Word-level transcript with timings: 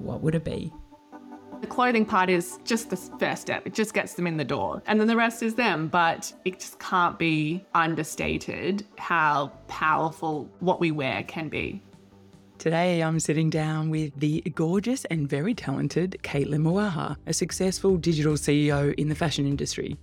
what 0.00 0.22
would 0.22 0.34
it 0.34 0.44
be? 0.44 0.72
The 1.60 1.66
clothing 1.66 2.06
part 2.06 2.30
is 2.30 2.58
just 2.64 2.88
the 2.88 2.96
first 2.96 3.42
step. 3.42 3.66
It 3.66 3.74
just 3.74 3.92
gets 3.92 4.14
them 4.14 4.26
in 4.26 4.38
the 4.38 4.44
door. 4.44 4.82
And 4.86 4.98
then 4.98 5.06
the 5.06 5.16
rest 5.16 5.42
is 5.42 5.54
them. 5.54 5.88
But 5.88 6.32
it 6.46 6.58
just 6.58 6.78
can't 6.78 7.18
be 7.18 7.64
understated 7.74 8.86
how 8.96 9.52
powerful 9.68 10.48
what 10.60 10.80
we 10.80 10.90
wear 10.90 11.22
can 11.24 11.48
be. 11.48 11.82
Today, 12.56 13.02
I'm 13.02 13.20
sitting 13.20 13.50
down 13.50 13.90
with 13.90 14.18
the 14.18 14.42
gorgeous 14.54 15.04
and 15.06 15.28
very 15.28 15.54
talented 15.54 16.18
Caitlin 16.22 16.62
Mawaha, 16.62 17.16
a 17.26 17.32
successful 17.32 17.96
digital 17.96 18.34
CEO 18.34 18.94
in 18.94 19.08
the 19.08 19.14
fashion 19.14 19.46
industry. 19.46 19.96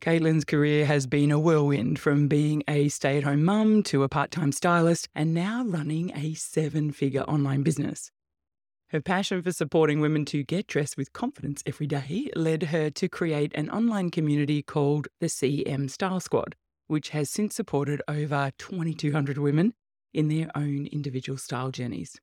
Caitlin's 0.00 0.44
career 0.44 0.86
has 0.86 1.08
been 1.08 1.32
a 1.32 1.40
whirlwind 1.40 1.98
from 1.98 2.28
being 2.28 2.62
a 2.68 2.88
stay 2.88 3.18
at 3.18 3.24
home 3.24 3.44
mum 3.44 3.82
to 3.84 4.04
a 4.04 4.08
part 4.08 4.30
time 4.30 4.52
stylist 4.52 5.08
and 5.16 5.34
now 5.34 5.64
running 5.64 6.12
a 6.16 6.34
seven 6.34 6.92
figure 6.92 7.22
online 7.22 7.64
business. 7.64 8.12
Her 8.90 9.02
passion 9.02 9.42
for 9.42 9.52
supporting 9.52 10.00
women 10.00 10.24
to 10.26 10.42
get 10.42 10.66
dressed 10.66 10.96
with 10.96 11.12
confidence 11.12 11.62
every 11.66 11.86
day 11.86 12.30
led 12.34 12.62
her 12.64 12.88
to 12.88 13.06
create 13.06 13.52
an 13.54 13.68
online 13.68 14.10
community 14.10 14.62
called 14.62 15.08
the 15.20 15.26
CM 15.26 15.90
Style 15.90 16.20
Squad, 16.20 16.56
which 16.86 17.10
has 17.10 17.28
since 17.28 17.54
supported 17.54 18.00
over 18.08 18.50
2,200 18.56 19.36
women 19.36 19.74
in 20.14 20.28
their 20.28 20.48
own 20.54 20.86
individual 20.86 21.36
style 21.36 21.70
journeys. 21.70 22.18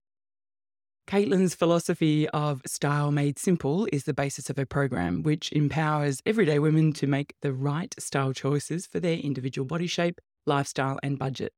Caitlin's 1.08 1.54
philosophy 1.54 2.28
of 2.30 2.64
style 2.66 3.12
made 3.12 3.38
simple 3.38 3.88
is 3.94 4.06
the 4.06 4.14
basis 4.16 4.50
of 4.50 4.58
her 4.58 4.66
program, 4.66 5.22
which 5.22 5.52
empowers 5.52 6.20
everyday 6.26 6.58
women 6.58 6.94
to 6.94 7.06
make 7.06 7.36
the 7.44 7.54
right 7.54 7.94
style 8.00 8.34
choices 8.34 8.88
for 8.88 9.00
their 9.00 9.20
individual 9.20 9.68
body 9.68 9.86
shape, 9.86 10.20
lifestyle, 10.48 10.98
and 11.04 11.20
budget. 11.20 11.54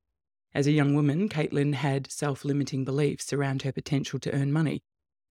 As 0.54 0.68
a 0.68 0.72
young 0.72 0.96
woman, 0.96 1.30
Caitlin 1.30 1.76
had 1.76 2.12
self 2.12 2.44
limiting 2.44 2.84
beliefs 2.84 3.32
around 3.32 3.62
her 3.62 3.72
potential 3.72 4.20
to 4.20 4.34
earn 4.34 4.52
money, 4.52 4.82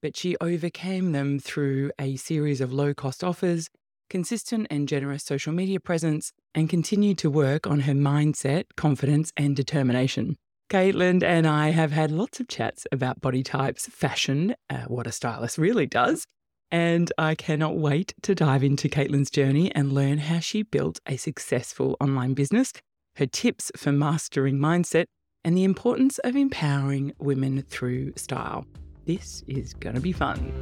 but 0.07 0.17
she 0.17 0.37
overcame 0.41 1.11
them 1.11 1.41
through 1.41 1.91
a 1.99 2.15
series 2.15 2.61
of 2.61 2.73
low 2.73 2.95
cost 2.95 3.25
offers, 3.25 3.69
consistent 4.09 4.69
and 4.71 4.87
generous 4.87 5.25
social 5.25 5.53
media 5.53 5.81
presence, 5.81 6.31
and 6.55 6.71
continued 6.71 7.19
to 7.19 7.29
work 7.29 7.67
on 7.67 7.81
her 7.81 7.93
mindset, 7.93 8.67
confidence, 8.77 9.33
and 9.37 9.57
determination. 9.57 10.37
Caitlin 10.71 11.25
and 11.25 11.45
I 11.45 11.71
have 11.71 11.91
had 11.91 12.13
lots 12.13 12.39
of 12.39 12.47
chats 12.47 12.87
about 12.93 13.21
body 13.21 13.43
types, 13.43 13.89
fashion, 13.89 14.55
uh, 14.71 14.85
what 14.87 15.09
a 15.09 15.11
stylist 15.11 15.59
really 15.59 15.87
does. 15.87 16.25
And 16.71 17.13
I 17.19 17.35
cannot 17.35 17.77
wait 17.77 18.15
to 18.23 18.33
dive 18.37 18.63
into 18.63 18.89
Caitlin's 18.89 19.29
journey 19.29 19.75
and 19.75 19.93
learn 19.93 20.19
how 20.19 20.39
she 20.39 20.63
built 20.63 21.01
a 21.09 21.17
successful 21.17 21.97
online 22.01 22.35
business, 22.35 22.73
her 23.17 23.27
tips 23.27 23.73
for 23.77 23.91
mastering 23.91 24.59
mindset, 24.59 25.07
and 25.43 25.57
the 25.57 25.65
importance 25.65 26.19
of 26.19 26.37
empowering 26.37 27.13
women 27.19 27.63
through 27.63 28.13
style. 28.15 28.65
This 29.07 29.45
is 29.47 29.73
going 29.73 29.95
to 29.95 30.01
be 30.01 30.11
fun. 30.11 30.53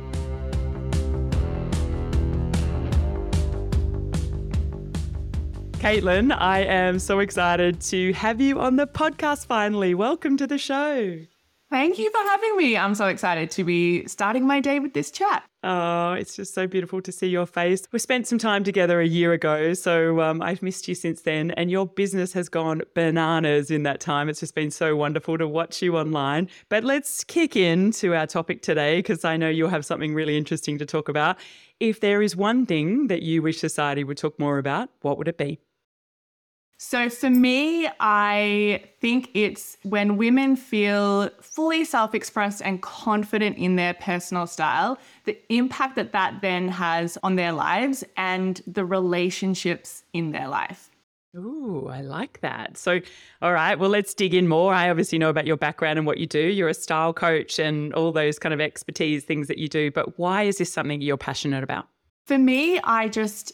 Caitlin, 5.78 6.36
I 6.38 6.60
am 6.60 6.98
so 6.98 7.20
excited 7.20 7.80
to 7.82 8.12
have 8.12 8.42
you 8.42 8.60
on 8.60 8.76
the 8.76 8.86
podcast 8.86 9.46
finally. 9.46 9.94
Welcome 9.94 10.36
to 10.36 10.46
the 10.46 10.58
show. 10.58 11.18
Thank 11.70 11.98
you 11.98 12.10
for 12.10 12.18
having 12.18 12.56
me. 12.58 12.76
I'm 12.76 12.94
so 12.94 13.06
excited 13.06 13.50
to 13.52 13.64
be 13.64 14.06
starting 14.06 14.46
my 14.46 14.60
day 14.60 14.78
with 14.78 14.92
this 14.92 15.10
chat. 15.10 15.44
Oh, 15.66 16.12
it's 16.12 16.36
just 16.36 16.52
so 16.52 16.66
beautiful 16.66 17.00
to 17.00 17.10
see 17.10 17.26
your 17.26 17.46
face. 17.46 17.88
We 17.90 17.98
spent 17.98 18.26
some 18.26 18.36
time 18.36 18.64
together 18.64 19.00
a 19.00 19.06
year 19.06 19.32
ago, 19.32 19.72
so 19.72 20.20
um, 20.20 20.42
I've 20.42 20.60
missed 20.60 20.86
you 20.88 20.94
since 20.94 21.22
then. 21.22 21.52
And 21.52 21.70
your 21.70 21.86
business 21.86 22.34
has 22.34 22.50
gone 22.50 22.82
bananas 22.92 23.70
in 23.70 23.82
that 23.84 23.98
time. 23.98 24.28
It's 24.28 24.40
just 24.40 24.54
been 24.54 24.70
so 24.70 24.94
wonderful 24.94 25.38
to 25.38 25.48
watch 25.48 25.80
you 25.80 25.96
online. 25.96 26.50
But 26.68 26.84
let's 26.84 27.24
kick 27.24 27.56
into 27.56 28.14
our 28.14 28.26
topic 28.26 28.60
today 28.60 28.98
because 28.98 29.24
I 29.24 29.38
know 29.38 29.48
you'll 29.48 29.70
have 29.70 29.86
something 29.86 30.12
really 30.12 30.36
interesting 30.36 30.76
to 30.80 30.84
talk 30.84 31.08
about. 31.08 31.38
If 31.80 32.00
there 32.00 32.20
is 32.20 32.36
one 32.36 32.66
thing 32.66 33.06
that 33.06 33.22
you 33.22 33.40
wish 33.40 33.58
society 33.58 34.04
would 34.04 34.18
talk 34.18 34.38
more 34.38 34.58
about, 34.58 34.90
what 35.00 35.16
would 35.16 35.28
it 35.28 35.38
be? 35.38 35.63
So 36.76 37.08
for 37.08 37.30
me, 37.30 37.88
I 38.00 38.84
think 39.00 39.30
it's 39.34 39.76
when 39.84 40.16
women 40.16 40.56
feel 40.56 41.30
fully 41.40 41.84
self 41.84 42.14
expressed 42.14 42.62
and 42.62 42.82
confident 42.82 43.56
in 43.56 43.76
their 43.76 43.94
personal 43.94 44.46
style, 44.46 44.98
the 45.24 45.38
impact 45.52 45.96
that 45.96 46.12
that 46.12 46.40
then 46.42 46.68
has 46.68 47.16
on 47.22 47.36
their 47.36 47.52
lives 47.52 48.04
and 48.16 48.60
the 48.66 48.84
relationships 48.84 50.04
in 50.12 50.32
their 50.32 50.48
life. 50.48 50.90
Ooh, 51.36 51.88
I 51.90 52.00
like 52.00 52.40
that. 52.42 52.76
So, 52.76 53.00
all 53.42 53.52
right, 53.52 53.76
well, 53.76 53.90
let's 53.90 54.14
dig 54.14 54.34
in 54.34 54.46
more. 54.46 54.72
I 54.72 54.88
obviously 54.88 55.18
know 55.18 55.30
about 55.30 55.46
your 55.46 55.56
background 55.56 55.98
and 55.98 56.06
what 56.06 56.18
you 56.18 56.26
do. 56.26 56.38
You're 56.38 56.68
a 56.68 56.74
style 56.74 57.12
coach 57.12 57.58
and 57.58 57.92
all 57.94 58.12
those 58.12 58.38
kind 58.38 58.52
of 58.52 58.60
expertise 58.60 59.24
things 59.24 59.48
that 59.48 59.58
you 59.58 59.68
do. 59.68 59.90
But 59.90 60.16
why 60.18 60.44
is 60.44 60.58
this 60.58 60.72
something 60.72 61.00
you're 61.00 61.16
passionate 61.16 61.64
about? 61.64 61.88
For 62.26 62.38
me, 62.38 62.78
I 62.80 63.08
just 63.08 63.52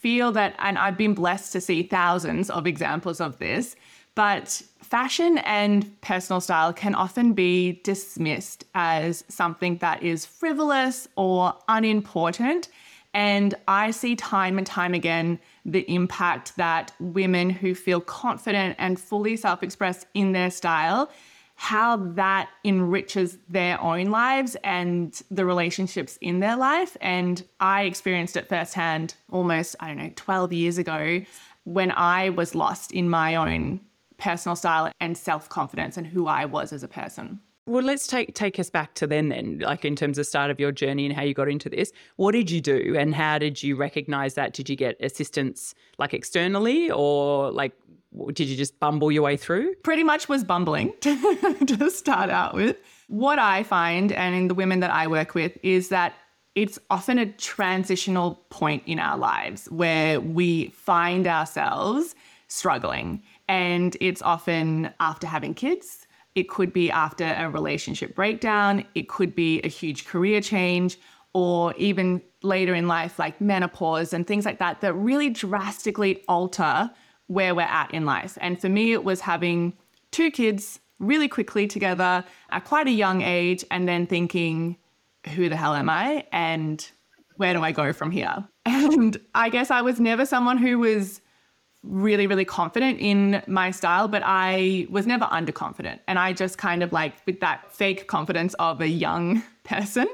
feel 0.00 0.32
that, 0.32 0.54
and 0.58 0.78
I've 0.78 0.96
been 0.96 1.14
blessed 1.14 1.52
to 1.52 1.60
see 1.60 1.82
thousands 1.82 2.48
of 2.48 2.66
examples 2.66 3.20
of 3.20 3.38
this, 3.38 3.76
but 4.14 4.62
fashion 4.82 5.38
and 5.38 6.00
personal 6.00 6.40
style 6.40 6.72
can 6.72 6.94
often 6.94 7.34
be 7.34 7.80
dismissed 7.84 8.64
as 8.74 9.24
something 9.28 9.76
that 9.78 10.02
is 10.02 10.24
frivolous 10.24 11.06
or 11.16 11.54
unimportant. 11.68 12.68
And 13.12 13.54
I 13.68 13.90
see 13.90 14.16
time 14.16 14.56
and 14.56 14.66
time 14.66 14.94
again 14.94 15.38
the 15.66 15.80
impact 15.92 16.56
that 16.56 16.92
women 16.98 17.50
who 17.50 17.74
feel 17.74 18.00
confident 18.00 18.76
and 18.78 18.98
fully 18.98 19.36
self 19.36 19.62
expressed 19.62 20.06
in 20.14 20.32
their 20.32 20.50
style 20.50 21.10
how 21.60 21.94
that 21.94 22.48
enriches 22.64 23.36
their 23.50 23.78
own 23.82 24.06
lives 24.06 24.56
and 24.64 25.22
the 25.30 25.44
relationships 25.44 26.16
in 26.22 26.40
their 26.40 26.56
life. 26.56 26.96
And 27.02 27.46
I 27.60 27.82
experienced 27.82 28.34
it 28.38 28.48
firsthand 28.48 29.14
almost, 29.30 29.76
I 29.78 29.88
don't 29.88 29.98
know, 29.98 30.10
12 30.16 30.54
years 30.54 30.78
ago 30.78 31.20
when 31.64 31.92
I 31.92 32.30
was 32.30 32.54
lost 32.54 32.92
in 32.92 33.10
my 33.10 33.34
own 33.34 33.78
personal 34.16 34.56
style 34.56 34.90
and 35.00 35.18
self 35.18 35.50
confidence 35.50 35.98
and 35.98 36.06
who 36.06 36.28
I 36.28 36.46
was 36.46 36.72
as 36.72 36.82
a 36.82 36.88
person. 36.88 37.40
Well, 37.66 37.84
let's 37.84 38.06
take 38.06 38.34
take 38.34 38.58
us 38.58 38.70
back 38.70 38.94
to 38.94 39.06
then 39.06 39.28
then, 39.28 39.58
like 39.58 39.84
in 39.84 39.96
terms 39.96 40.16
of 40.16 40.26
start 40.26 40.50
of 40.50 40.58
your 40.58 40.72
journey 40.72 41.04
and 41.04 41.14
how 41.14 41.24
you 41.24 41.34
got 41.34 41.50
into 41.50 41.68
this. 41.68 41.92
What 42.16 42.32
did 42.32 42.50
you 42.50 42.62
do 42.62 42.96
and 42.98 43.14
how 43.14 43.36
did 43.36 43.62
you 43.62 43.76
recognize 43.76 44.32
that? 44.32 44.54
Did 44.54 44.70
you 44.70 44.76
get 44.76 44.96
assistance 44.98 45.74
like 45.98 46.14
externally 46.14 46.90
or 46.90 47.50
like 47.50 47.74
did 48.32 48.48
you 48.48 48.56
just 48.56 48.78
bumble 48.80 49.12
your 49.12 49.22
way 49.22 49.36
through? 49.36 49.74
Pretty 49.76 50.02
much 50.02 50.28
was 50.28 50.44
bumbling 50.44 50.92
to, 51.00 51.56
to 51.66 51.90
start 51.90 52.30
out 52.30 52.54
with. 52.54 52.80
What 53.08 53.38
I 53.38 53.62
find, 53.62 54.12
and 54.12 54.34
in 54.34 54.48
the 54.48 54.54
women 54.54 54.80
that 54.80 54.90
I 54.90 55.06
work 55.06 55.34
with, 55.34 55.56
is 55.62 55.88
that 55.88 56.14
it's 56.54 56.78
often 56.90 57.18
a 57.18 57.26
transitional 57.26 58.34
point 58.50 58.82
in 58.86 58.98
our 58.98 59.16
lives 59.16 59.66
where 59.70 60.20
we 60.20 60.68
find 60.70 61.26
ourselves 61.26 62.14
struggling. 62.48 63.22
And 63.48 63.96
it's 64.00 64.22
often 64.22 64.92
after 64.98 65.26
having 65.26 65.54
kids, 65.54 66.06
it 66.34 66.48
could 66.48 66.72
be 66.72 66.90
after 66.90 67.24
a 67.24 67.48
relationship 67.48 68.14
breakdown, 68.14 68.84
it 68.94 69.08
could 69.08 69.34
be 69.34 69.60
a 69.62 69.68
huge 69.68 70.06
career 70.06 70.40
change, 70.40 70.98
or 71.32 71.74
even 71.76 72.22
later 72.42 72.74
in 72.74 72.88
life, 72.88 73.18
like 73.18 73.40
menopause 73.40 74.12
and 74.12 74.26
things 74.26 74.44
like 74.44 74.58
that, 74.58 74.80
that 74.80 74.94
really 74.94 75.30
drastically 75.30 76.24
alter 76.28 76.90
where 77.30 77.54
we're 77.54 77.62
at 77.62 77.94
in 77.94 78.04
life. 78.04 78.36
And 78.40 78.60
for 78.60 78.68
me, 78.68 78.92
it 78.92 79.04
was 79.04 79.20
having 79.20 79.72
two 80.10 80.32
kids 80.32 80.80
really 80.98 81.28
quickly 81.28 81.68
together 81.68 82.24
at 82.50 82.64
quite 82.64 82.88
a 82.88 82.90
young 82.90 83.22
age 83.22 83.64
and 83.70 83.86
then 83.86 84.04
thinking, 84.04 84.76
who 85.34 85.48
the 85.48 85.54
hell 85.54 85.76
am 85.76 85.88
I? 85.88 86.26
And 86.32 86.84
where 87.36 87.54
do 87.54 87.62
I 87.62 87.70
go 87.70 87.92
from 87.92 88.10
here? 88.10 88.44
And 88.66 89.16
I 89.34 89.48
guess 89.48 89.70
I 89.70 89.80
was 89.80 90.00
never 90.00 90.26
someone 90.26 90.58
who 90.58 90.78
was 90.78 91.20
really, 91.82 92.26
really 92.26 92.44
confident 92.44 92.98
in 93.00 93.42
my 93.46 93.70
style, 93.70 94.08
but 94.08 94.22
I 94.24 94.86
was 94.90 95.06
never 95.06 95.24
underconfident. 95.26 96.00
And 96.08 96.18
I 96.18 96.32
just 96.32 96.58
kind 96.58 96.82
of 96.82 96.92
like, 96.92 97.14
with 97.26 97.40
that 97.40 97.72
fake 97.72 98.06
confidence 98.06 98.54
of 98.54 98.80
a 98.80 98.88
young 98.88 99.42
person, 99.64 100.08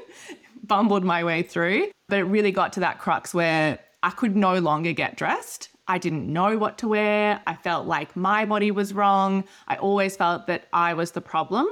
bumbled 0.63 1.03
my 1.03 1.23
way 1.23 1.41
through. 1.41 1.87
But 2.09 2.19
it 2.19 2.23
really 2.23 2.51
got 2.51 2.73
to 2.73 2.79
that 2.81 2.99
crux 2.99 3.33
where 3.33 3.79
I 4.03 4.11
could 4.11 4.35
no 4.35 4.59
longer 4.59 4.93
get 4.93 5.17
dressed 5.17 5.69
I 5.87 5.97
didn't 5.97 6.31
know 6.31 6.57
what 6.57 6.77
to 6.79 6.87
wear. 6.87 7.41
I 7.47 7.55
felt 7.55 7.87
like 7.87 8.15
my 8.15 8.45
body 8.45 8.71
was 8.71 8.93
wrong. 8.93 9.45
I 9.67 9.77
always 9.77 10.17
felt 10.17 10.47
that 10.47 10.67
I 10.73 10.93
was 10.93 11.11
the 11.11 11.21
problem. 11.21 11.67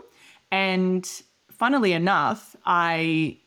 And 0.52 1.06
funnily 1.52 1.94
enough, 1.94 2.56
I 2.66 3.40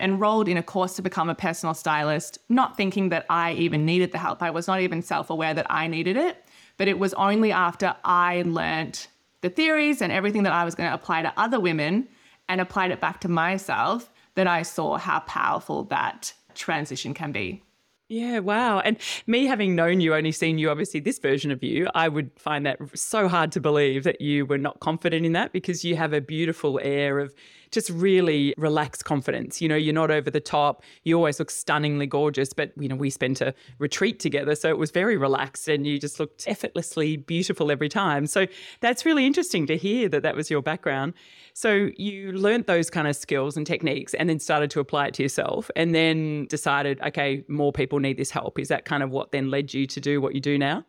enrolled 0.00 0.48
in 0.48 0.56
a 0.56 0.62
course 0.62 0.94
to 0.96 1.02
become 1.02 1.28
a 1.28 1.34
personal 1.34 1.74
stylist, 1.74 2.38
not 2.48 2.76
thinking 2.76 3.08
that 3.10 3.26
I 3.28 3.52
even 3.52 3.84
needed 3.84 4.12
the 4.12 4.18
help. 4.18 4.42
I 4.42 4.50
was 4.50 4.66
not 4.66 4.80
even 4.80 5.02
self 5.02 5.30
aware 5.30 5.54
that 5.54 5.66
I 5.70 5.86
needed 5.86 6.16
it. 6.16 6.44
But 6.76 6.88
it 6.88 6.98
was 6.98 7.14
only 7.14 7.50
after 7.52 7.94
I 8.04 8.42
learnt 8.46 9.08
the 9.40 9.50
theories 9.50 10.00
and 10.00 10.12
everything 10.12 10.44
that 10.44 10.52
I 10.52 10.64
was 10.64 10.74
going 10.74 10.88
to 10.88 10.94
apply 10.94 11.22
to 11.22 11.32
other 11.36 11.60
women 11.60 12.08
and 12.48 12.60
applied 12.60 12.90
it 12.90 13.00
back 13.00 13.20
to 13.20 13.28
myself 13.28 14.10
that 14.34 14.46
I 14.46 14.62
saw 14.62 14.96
how 14.96 15.20
powerful 15.20 15.84
that 15.84 16.32
transition 16.54 17.14
can 17.14 17.32
be. 17.32 17.62
Yeah, 18.10 18.38
wow. 18.38 18.80
And 18.80 18.96
me 19.26 19.44
having 19.44 19.74
known 19.76 20.00
you, 20.00 20.14
only 20.14 20.32
seen 20.32 20.56
you, 20.56 20.70
obviously, 20.70 20.98
this 20.98 21.18
version 21.18 21.50
of 21.50 21.62
you, 21.62 21.88
I 21.94 22.08
would 22.08 22.30
find 22.38 22.64
that 22.64 22.78
so 22.98 23.28
hard 23.28 23.52
to 23.52 23.60
believe 23.60 24.04
that 24.04 24.22
you 24.22 24.46
were 24.46 24.56
not 24.56 24.80
confident 24.80 25.26
in 25.26 25.32
that 25.32 25.52
because 25.52 25.84
you 25.84 25.94
have 25.96 26.14
a 26.14 26.20
beautiful 26.22 26.80
air 26.82 27.18
of 27.18 27.34
just 27.70 27.90
really 27.90 28.54
relaxed 28.56 29.04
confidence. 29.04 29.60
You 29.60 29.68
know, 29.68 29.76
you're 29.76 29.92
not 29.92 30.10
over 30.10 30.30
the 30.30 30.40
top. 30.40 30.82
You 31.04 31.16
always 31.16 31.38
look 31.38 31.50
stunningly 31.50 32.06
gorgeous, 32.06 32.54
but, 32.54 32.72
you 32.78 32.88
know, 32.88 32.96
we 32.96 33.10
spent 33.10 33.42
a 33.42 33.52
retreat 33.78 34.20
together. 34.20 34.54
So 34.54 34.70
it 34.70 34.78
was 34.78 34.90
very 34.90 35.18
relaxed 35.18 35.68
and 35.68 35.86
you 35.86 35.98
just 35.98 36.18
looked 36.18 36.48
effortlessly 36.48 37.18
beautiful 37.18 37.70
every 37.70 37.90
time. 37.90 38.26
So 38.26 38.46
that's 38.80 39.04
really 39.04 39.26
interesting 39.26 39.66
to 39.66 39.76
hear 39.76 40.08
that 40.08 40.22
that 40.22 40.34
was 40.34 40.48
your 40.50 40.62
background. 40.62 41.12
So 41.52 41.90
you 41.96 42.32
learned 42.32 42.66
those 42.66 42.88
kind 42.88 43.06
of 43.08 43.16
skills 43.16 43.56
and 43.56 43.66
techniques 43.66 44.14
and 44.14 44.28
then 44.30 44.38
started 44.38 44.70
to 44.70 44.80
apply 44.80 45.08
it 45.08 45.14
to 45.14 45.22
yourself 45.22 45.70
and 45.76 45.94
then 45.94 46.46
decided, 46.46 47.00
okay, 47.02 47.44
more 47.48 47.72
people 47.72 47.97
need 48.00 48.16
this 48.16 48.30
help. 48.30 48.58
Is 48.58 48.68
that 48.68 48.84
kind 48.84 49.02
of 49.02 49.10
what 49.10 49.32
then 49.32 49.50
led 49.50 49.74
you 49.74 49.86
to 49.86 50.00
do 50.00 50.20
what 50.20 50.34
you 50.34 50.40
do 50.40 50.58
now? 50.58 50.84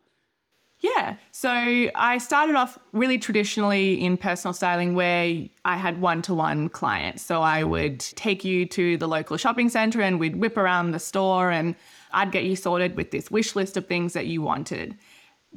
Yeah. 0.81 1.17
So 1.31 1.49
I 1.49 2.17
started 2.19 2.55
off 2.55 2.79
really 2.93 3.17
traditionally 3.17 4.01
in 4.01 4.15
personal 4.15 4.53
styling 4.53 4.95
where 4.95 5.45
I 5.65 5.75
had 5.75 5.99
one 5.99 6.21
to 6.23 6.33
one 6.33 6.69
clients. 6.69 7.21
So 7.21 7.41
I 7.41 7.63
would 7.63 7.99
take 7.99 8.45
you 8.45 8.65
to 8.67 8.95
the 8.97 9.07
local 9.07 9.35
shopping 9.35 9.67
center 9.67 10.01
and 10.01 10.19
we'd 10.19 10.37
whip 10.37 10.55
around 10.55 10.91
the 10.91 10.99
store 10.99 11.51
and 11.51 11.75
I'd 12.11 12.31
get 12.31 12.45
you 12.45 12.55
sorted 12.55 12.95
with 12.95 13.11
this 13.11 13.29
wish 13.29 13.55
list 13.55 13.75
of 13.75 13.87
things 13.87 14.13
that 14.13 14.27
you 14.27 14.41
wanted. 14.41 14.97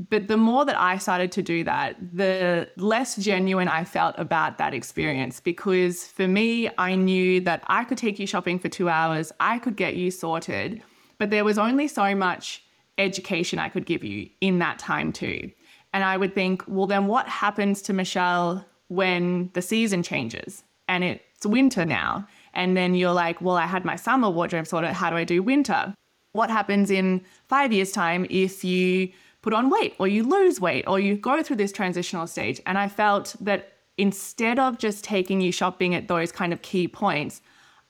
But 0.08 0.26
the 0.26 0.38
more 0.38 0.64
that 0.64 0.80
I 0.80 0.98
started 0.98 1.30
to 1.32 1.42
do 1.42 1.64
that, 1.64 1.96
the 2.16 2.68
less 2.76 3.14
genuine 3.16 3.68
I 3.68 3.84
felt 3.84 4.14
about 4.18 4.58
that 4.58 4.74
experience. 4.74 5.38
Because 5.38 6.06
for 6.06 6.26
me, 6.26 6.70
I 6.78 6.94
knew 6.94 7.40
that 7.42 7.62
I 7.66 7.84
could 7.84 7.98
take 7.98 8.18
you 8.18 8.26
shopping 8.26 8.58
for 8.58 8.68
two 8.68 8.88
hours, 8.88 9.32
I 9.38 9.58
could 9.58 9.76
get 9.76 9.94
you 9.94 10.10
sorted, 10.10 10.82
but 11.22 11.30
there 11.30 11.44
was 11.44 11.56
only 11.56 11.86
so 11.86 12.16
much 12.16 12.64
education 12.98 13.60
I 13.60 13.68
could 13.68 13.86
give 13.86 14.02
you 14.02 14.28
in 14.40 14.58
that 14.58 14.80
time 14.80 15.12
too. 15.12 15.52
And 15.92 16.02
I 16.02 16.16
would 16.16 16.34
think, 16.34 16.64
well, 16.66 16.88
then 16.88 17.06
what 17.06 17.28
happens 17.28 17.80
to 17.82 17.92
Michelle 17.92 18.64
when 18.88 19.48
the 19.52 19.62
season 19.62 20.02
changes 20.02 20.64
and 20.88 21.04
it's 21.04 21.46
winter 21.46 21.84
now? 21.84 22.26
And 22.54 22.76
then 22.76 22.96
you're 22.96 23.12
like, 23.12 23.40
well, 23.40 23.56
I 23.56 23.66
had 23.66 23.84
my 23.84 23.94
summer 23.94 24.28
wardrobe 24.28 24.66
sorted. 24.66 24.94
How 24.94 25.10
do 25.10 25.16
I 25.16 25.22
do 25.22 25.44
winter? 25.44 25.94
What 26.32 26.50
happens 26.50 26.90
in 26.90 27.22
five 27.46 27.72
years' 27.72 27.92
time 27.92 28.26
if 28.28 28.64
you 28.64 29.12
put 29.42 29.52
on 29.52 29.70
weight 29.70 29.94
or 30.00 30.08
you 30.08 30.24
lose 30.24 30.60
weight 30.60 30.88
or 30.88 30.98
you 30.98 31.14
go 31.16 31.40
through 31.40 31.54
this 31.54 31.70
transitional 31.70 32.26
stage? 32.26 32.60
And 32.66 32.76
I 32.76 32.88
felt 32.88 33.36
that 33.38 33.74
instead 33.96 34.58
of 34.58 34.76
just 34.76 35.04
taking 35.04 35.40
you 35.40 35.52
shopping 35.52 35.94
at 35.94 36.08
those 36.08 36.32
kind 36.32 36.52
of 36.52 36.62
key 36.62 36.88
points, 36.88 37.42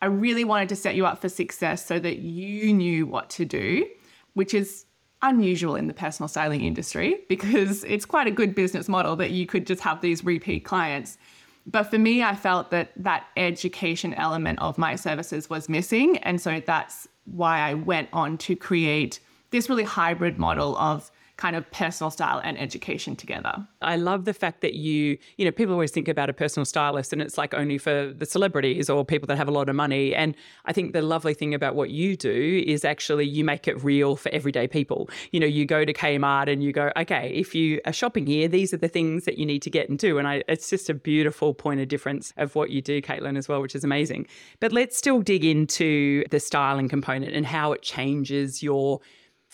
I 0.02 0.06
really 0.06 0.42
wanted 0.42 0.68
to 0.70 0.76
set 0.76 0.96
you 0.96 1.06
up 1.06 1.20
for 1.20 1.28
success 1.28 1.86
so 1.86 2.00
that 2.00 2.18
you 2.18 2.74
knew 2.74 3.06
what 3.06 3.30
to 3.30 3.44
do, 3.44 3.86
which 4.34 4.52
is 4.52 4.84
unusual 5.22 5.76
in 5.76 5.86
the 5.86 5.94
personal 5.94 6.26
styling 6.26 6.62
industry 6.62 7.20
because 7.28 7.84
it's 7.84 8.04
quite 8.04 8.26
a 8.26 8.32
good 8.32 8.54
business 8.54 8.88
model 8.88 9.14
that 9.16 9.30
you 9.30 9.46
could 9.46 9.64
just 9.64 9.80
have 9.82 10.00
these 10.00 10.24
repeat 10.24 10.64
clients. 10.64 11.18
But 11.64 11.84
for 11.84 11.98
me, 11.98 12.24
I 12.24 12.34
felt 12.34 12.72
that 12.72 12.90
that 12.96 13.26
education 13.36 14.12
element 14.14 14.58
of 14.58 14.76
my 14.76 14.96
services 14.96 15.48
was 15.48 15.68
missing. 15.68 16.18
And 16.18 16.40
so 16.40 16.60
that's 16.66 17.06
why 17.24 17.60
I 17.60 17.74
went 17.74 18.08
on 18.12 18.36
to 18.38 18.56
create 18.56 19.20
this 19.50 19.68
really 19.68 19.84
hybrid 19.84 20.36
model 20.36 20.76
of 20.78 21.11
kind 21.42 21.56
of 21.56 21.68
personal 21.72 22.08
style 22.08 22.40
and 22.44 22.56
education 22.56 23.16
together. 23.16 23.66
I 23.80 23.96
love 23.96 24.26
the 24.26 24.32
fact 24.32 24.60
that 24.60 24.74
you, 24.74 25.18
you 25.38 25.44
know, 25.44 25.50
people 25.50 25.72
always 25.72 25.90
think 25.90 26.06
about 26.06 26.30
a 26.30 26.32
personal 26.32 26.64
stylist 26.64 27.12
and 27.12 27.20
it's 27.20 27.36
like 27.36 27.52
only 27.52 27.78
for 27.78 28.14
the 28.16 28.26
celebrities 28.26 28.88
or 28.88 29.04
people 29.04 29.26
that 29.26 29.36
have 29.38 29.48
a 29.48 29.50
lot 29.50 29.68
of 29.68 29.74
money. 29.74 30.14
And 30.14 30.36
I 30.66 30.72
think 30.72 30.92
the 30.92 31.02
lovely 31.02 31.34
thing 31.34 31.52
about 31.52 31.74
what 31.74 31.90
you 31.90 32.16
do 32.16 32.62
is 32.64 32.84
actually 32.84 33.26
you 33.26 33.42
make 33.44 33.66
it 33.66 33.82
real 33.82 34.14
for 34.14 34.28
everyday 34.28 34.68
people. 34.68 35.10
You 35.32 35.40
know, 35.40 35.46
you 35.48 35.66
go 35.66 35.84
to 35.84 35.92
Kmart 35.92 36.46
and 36.48 36.62
you 36.62 36.72
go, 36.72 36.92
okay, 36.96 37.32
if 37.34 37.56
you 37.56 37.80
are 37.86 37.92
shopping 37.92 38.24
here, 38.24 38.46
these 38.46 38.72
are 38.72 38.76
the 38.76 38.86
things 38.86 39.24
that 39.24 39.36
you 39.36 39.44
need 39.44 39.62
to 39.62 39.70
get 39.70 39.88
and 39.88 39.98
do. 39.98 40.18
And 40.18 40.28
I, 40.28 40.44
it's 40.46 40.70
just 40.70 40.88
a 40.88 40.94
beautiful 40.94 41.54
point 41.54 41.80
of 41.80 41.88
difference 41.88 42.32
of 42.36 42.54
what 42.54 42.70
you 42.70 42.80
do, 42.80 43.02
Caitlin, 43.02 43.36
as 43.36 43.48
well, 43.48 43.60
which 43.60 43.74
is 43.74 43.82
amazing. 43.82 44.28
But 44.60 44.70
let's 44.70 44.96
still 44.96 45.20
dig 45.22 45.44
into 45.44 46.22
the 46.30 46.38
styling 46.38 46.88
component 46.88 47.34
and 47.34 47.44
how 47.44 47.72
it 47.72 47.82
changes 47.82 48.62
your 48.62 49.00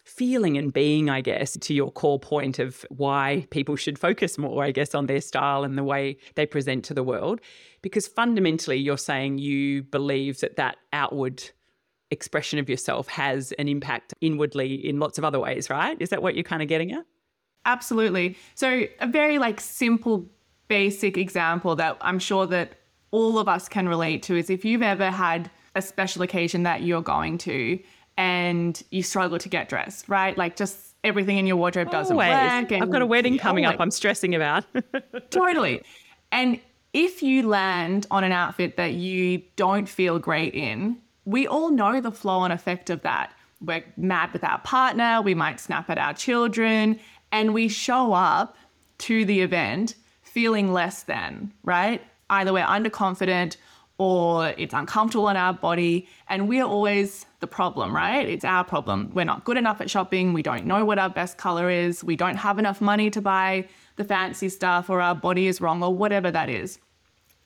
feeling 0.08 0.56
and 0.56 0.72
being, 0.72 1.10
I 1.10 1.20
guess, 1.20 1.56
to 1.58 1.74
your 1.74 1.90
core 1.92 2.18
point 2.18 2.58
of 2.58 2.84
why 2.88 3.46
people 3.50 3.76
should 3.76 3.98
focus 3.98 4.38
more, 4.38 4.64
I 4.64 4.70
guess, 4.70 4.94
on 4.94 5.06
their 5.06 5.20
style 5.20 5.64
and 5.64 5.76
the 5.76 5.84
way 5.84 6.16
they 6.34 6.46
present 6.46 6.84
to 6.86 6.94
the 6.94 7.02
world. 7.02 7.40
Because 7.82 8.08
fundamentally, 8.08 8.76
you're 8.76 8.98
saying 8.98 9.38
you 9.38 9.82
believe 9.82 10.40
that 10.40 10.56
that 10.56 10.76
outward 10.92 11.42
expression 12.10 12.58
of 12.58 12.70
yourself 12.70 13.06
has 13.08 13.52
an 13.52 13.68
impact 13.68 14.14
inwardly 14.20 14.74
in 14.74 14.98
lots 14.98 15.18
of 15.18 15.24
other 15.24 15.38
ways, 15.38 15.68
right? 15.68 16.00
Is 16.00 16.08
that 16.08 16.22
what 16.22 16.34
you're 16.34 16.42
kind 16.42 16.62
of 16.62 16.68
getting 16.68 16.92
at? 16.92 17.04
Absolutely. 17.66 18.36
So, 18.54 18.84
a 19.00 19.06
very 19.06 19.38
like 19.38 19.60
simple, 19.60 20.26
basic 20.68 21.18
example 21.18 21.76
that 21.76 21.98
I'm 22.00 22.18
sure 22.18 22.46
that 22.46 22.72
all 23.10 23.38
of 23.38 23.46
us 23.46 23.68
can 23.68 23.88
relate 23.88 24.22
to 24.24 24.36
is 24.36 24.48
if 24.48 24.64
you've 24.64 24.82
ever 24.82 25.10
had 25.10 25.50
a 25.74 25.82
special 25.82 26.22
occasion 26.22 26.62
that 26.62 26.82
you're 26.82 27.02
going 27.02 27.38
to 27.38 27.78
and 28.18 28.82
you 28.90 29.02
struggle 29.02 29.38
to 29.38 29.48
get 29.48 29.68
dressed, 29.68 30.08
right? 30.08 30.36
Like 30.36 30.56
just 30.56 30.96
everything 31.04 31.38
in 31.38 31.46
your 31.46 31.56
wardrobe 31.56 31.90
doesn't 31.90 32.12
always. 32.12 32.28
work. 32.28 32.72
I've 32.72 32.90
got 32.90 33.00
a 33.00 33.06
wedding 33.06 33.38
coming 33.38 33.64
up 33.64 33.76
I'm 33.78 33.92
stressing 33.92 34.34
about. 34.34 34.64
totally. 35.30 35.82
And 36.32 36.60
if 36.92 37.22
you 37.22 37.46
land 37.48 38.08
on 38.10 38.24
an 38.24 38.32
outfit 38.32 38.76
that 38.76 38.94
you 38.94 39.42
don't 39.54 39.88
feel 39.88 40.18
great 40.18 40.52
in, 40.54 40.98
we 41.24 41.46
all 41.46 41.70
know 41.70 42.00
the 42.00 42.10
flow 42.10 42.42
and 42.42 42.52
effect 42.52 42.90
of 42.90 43.02
that. 43.02 43.32
We're 43.64 43.84
mad 43.96 44.32
with 44.32 44.42
our 44.42 44.58
partner, 44.58 45.22
we 45.22 45.34
might 45.34 45.60
snap 45.60 45.88
at 45.88 45.98
our 45.98 46.12
children, 46.12 46.98
and 47.30 47.54
we 47.54 47.68
show 47.68 48.12
up 48.12 48.56
to 48.98 49.24
the 49.24 49.40
event 49.42 49.94
feeling 50.22 50.72
less 50.72 51.04
than, 51.04 51.52
right? 51.62 52.02
Either 52.30 52.52
we're 52.52 52.64
underconfident 52.64 53.56
or 53.98 54.54
it's 54.56 54.72
uncomfortable 54.72 55.28
in 55.28 55.36
our 55.36 55.52
body. 55.52 56.08
And 56.28 56.48
we're 56.48 56.64
always 56.64 57.26
the 57.40 57.46
problem, 57.46 57.94
right? 57.94 58.28
It's 58.28 58.44
our 58.44 58.64
problem. 58.64 59.10
We're 59.12 59.24
not 59.24 59.44
good 59.44 59.56
enough 59.56 59.80
at 59.80 59.90
shopping. 59.90 60.32
We 60.32 60.42
don't 60.42 60.64
know 60.66 60.84
what 60.84 60.98
our 60.98 61.10
best 61.10 61.36
color 61.36 61.68
is. 61.68 62.02
We 62.02 62.16
don't 62.16 62.36
have 62.36 62.58
enough 62.58 62.80
money 62.80 63.10
to 63.10 63.20
buy 63.20 63.68
the 63.96 64.04
fancy 64.04 64.48
stuff, 64.48 64.88
or 64.88 65.00
our 65.00 65.14
body 65.14 65.48
is 65.48 65.60
wrong, 65.60 65.82
or 65.82 65.92
whatever 65.92 66.30
that 66.30 66.48
is. 66.48 66.78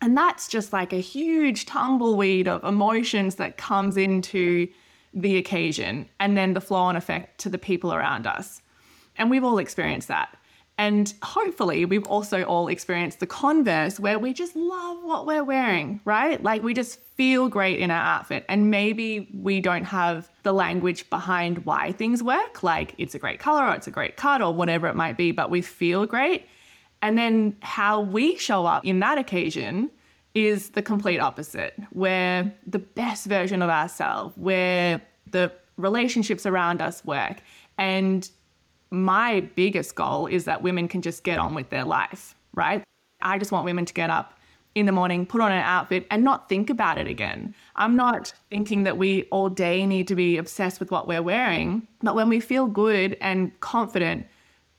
And 0.02 0.16
that's 0.16 0.48
just 0.48 0.72
like 0.72 0.92
a 0.92 0.98
huge 0.98 1.64
tumbleweed 1.64 2.48
of 2.48 2.62
emotions 2.64 3.36
that 3.36 3.56
comes 3.56 3.96
into 3.96 4.68
the 5.14 5.36
occasion 5.36 6.08
and 6.20 6.36
then 6.36 6.52
the 6.52 6.60
flow 6.60 6.80
on 6.80 6.96
effect 6.96 7.40
to 7.40 7.48
the 7.48 7.58
people 7.58 7.94
around 7.94 8.26
us. 8.26 8.60
And 9.16 9.30
we've 9.30 9.44
all 9.44 9.58
experienced 9.58 10.08
that. 10.08 10.36
And 10.78 11.12
hopefully, 11.22 11.84
we've 11.84 12.06
also 12.06 12.42
all 12.44 12.68
experienced 12.68 13.20
the 13.20 13.26
converse 13.26 14.00
where 14.00 14.18
we 14.18 14.32
just 14.32 14.56
love 14.56 15.04
what 15.04 15.26
we're 15.26 15.44
wearing, 15.44 16.00
right? 16.04 16.42
Like 16.42 16.62
we 16.62 16.74
just 16.74 16.98
feel 16.98 17.48
great 17.48 17.78
in 17.78 17.90
our 17.90 18.02
outfit. 18.02 18.44
And 18.48 18.70
maybe 18.70 19.28
we 19.34 19.60
don't 19.60 19.84
have 19.84 20.30
the 20.42 20.52
language 20.52 21.08
behind 21.10 21.64
why 21.66 21.92
things 21.92 22.22
work, 22.22 22.62
like 22.62 22.94
it's 22.98 23.14
a 23.14 23.18
great 23.18 23.38
color 23.38 23.66
or 23.66 23.74
it's 23.74 23.86
a 23.86 23.90
great 23.90 24.16
cut 24.16 24.40
or 24.40 24.52
whatever 24.52 24.88
it 24.88 24.96
might 24.96 25.16
be, 25.16 25.30
but 25.30 25.50
we 25.50 25.60
feel 25.60 26.06
great. 26.06 26.46
And 27.02 27.18
then 27.18 27.56
how 27.60 28.00
we 28.00 28.36
show 28.36 28.64
up 28.64 28.84
in 28.84 29.00
that 29.00 29.18
occasion 29.18 29.90
is 30.34 30.70
the 30.70 30.82
complete 30.82 31.18
opposite. 31.18 31.74
We're 31.92 32.52
the 32.66 32.78
best 32.78 33.26
version 33.26 33.60
of 33.60 33.68
ourselves, 33.68 34.34
where 34.36 35.02
the 35.30 35.52
relationships 35.76 36.46
around 36.46 36.80
us 36.80 37.04
work. 37.04 37.42
And 37.76 38.28
my 38.92 39.40
biggest 39.56 39.94
goal 39.94 40.26
is 40.26 40.44
that 40.44 40.62
women 40.62 40.86
can 40.86 41.00
just 41.00 41.24
get 41.24 41.38
on 41.38 41.54
with 41.54 41.70
their 41.70 41.84
life, 41.84 42.34
right? 42.54 42.84
I 43.22 43.38
just 43.38 43.50
want 43.50 43.64
women 43.64 43.86
to 43.86 43.94
get 43.94 44.10
up 44.10 44.38
in 44.74 44.86
the 44.86 44.92
morning, 44.92 45.26
put 45.26 45.40
on 45.40 45.50
an 45.50 45.62
outfit, 45.62 46.06
and 46.10 46.22
not 46.22 46.48
think 46.48 46.70
about 46.70 46.98
it 46.98 47.06
again. 47.06 47.54
I'm 47.76 47.96
not 47.96 48.32
thinking 48.50 48.84
that 48.84 48.98
we 48.98 49.24
all 49.24 49.48
day 49.48 49.86
need 49.86 50.08
to 50.08 50.14
be 50.14 50.36
obsessed 50.36 50.78
with 50.78 50.90
what 50.90 51.08
we're 51.08 51.22
wearing, 51.22 51.86
but 52.02 52.14
when 52.14 52.28
we 52.28 52.40
feel 52.40 52.66
good 52.66 53.16
and 53.20 53.58
confident, 53.60 54.26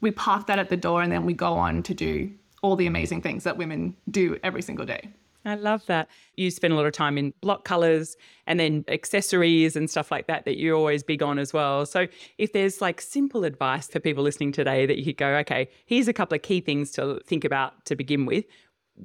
we 0.02 0.12
park 0.12 0.48
that 0.48 0.60
at 0.60 0.70
the 0.70 0.78
door 0.78 1.02
and 1.02 1.12
then 1.12 1.26
we 1.26 1.34
go 1.34 1.54
on 1.54 1.84
to 1.84 1.94
do 1.94 2.32
all 2.62 2.76
the 2.76 2.88
amazing 2.88 3.22
things 3.22 3.44
that 3.44 3.58
women 3.58 3.96
do 4.10 4.38
every 4.44 4.62
single 4.62 4.86
day. 4.86 5.10
I 5.46 5.56
love 5.56 5.86
that. 5.88 6.08
You 6.36 6.52
spend 6.52 6.74
a 6.74 6.76
lot 6.78 6.86
of 6.86 6.94
time 6.94 7.18
in 7.18 7.34
block 7.42 7.66
colors 7.66 8.16
and 8.48 8.60
then 8.60 8.86
accessories 8.88 9.76
and 9.76 9.90
stuff 9.90 10.12
like 10.12 10.28
that 10.28 10.46
that 10.46 10.58
you're 10.58 10.76
always 10.76 11.04
big 11.04 11.22
on 11.22 11.38
as 11.38 11.54
well. 11.54 11.86
So, 11.86 12.08
if 12.38 12.54
there's 12.54 12.82
like 12.82 13.02
simple 13.02 13.44
advice 13.44 13.88
for 13.88 14.00
people 14.00 14.24
listening 14.24 14.52
today 14.52 14.86
that 14.86 14.98
you 14.98 15.06
could 15.06 15.18
go, 15.18 15.36
okay, 15.38 15.70
here's 15.86 16.08
a 16.08 16.14
couple 16.14 16.36
of 16.36 16.42
key 16.42 16.62
things 16.62 16.92
to 16.92 17.20
think 17.26 17.44
about 17.44 17.86
to 17.86 17.96
begin 17.96 18.26
with, 18.26 18.46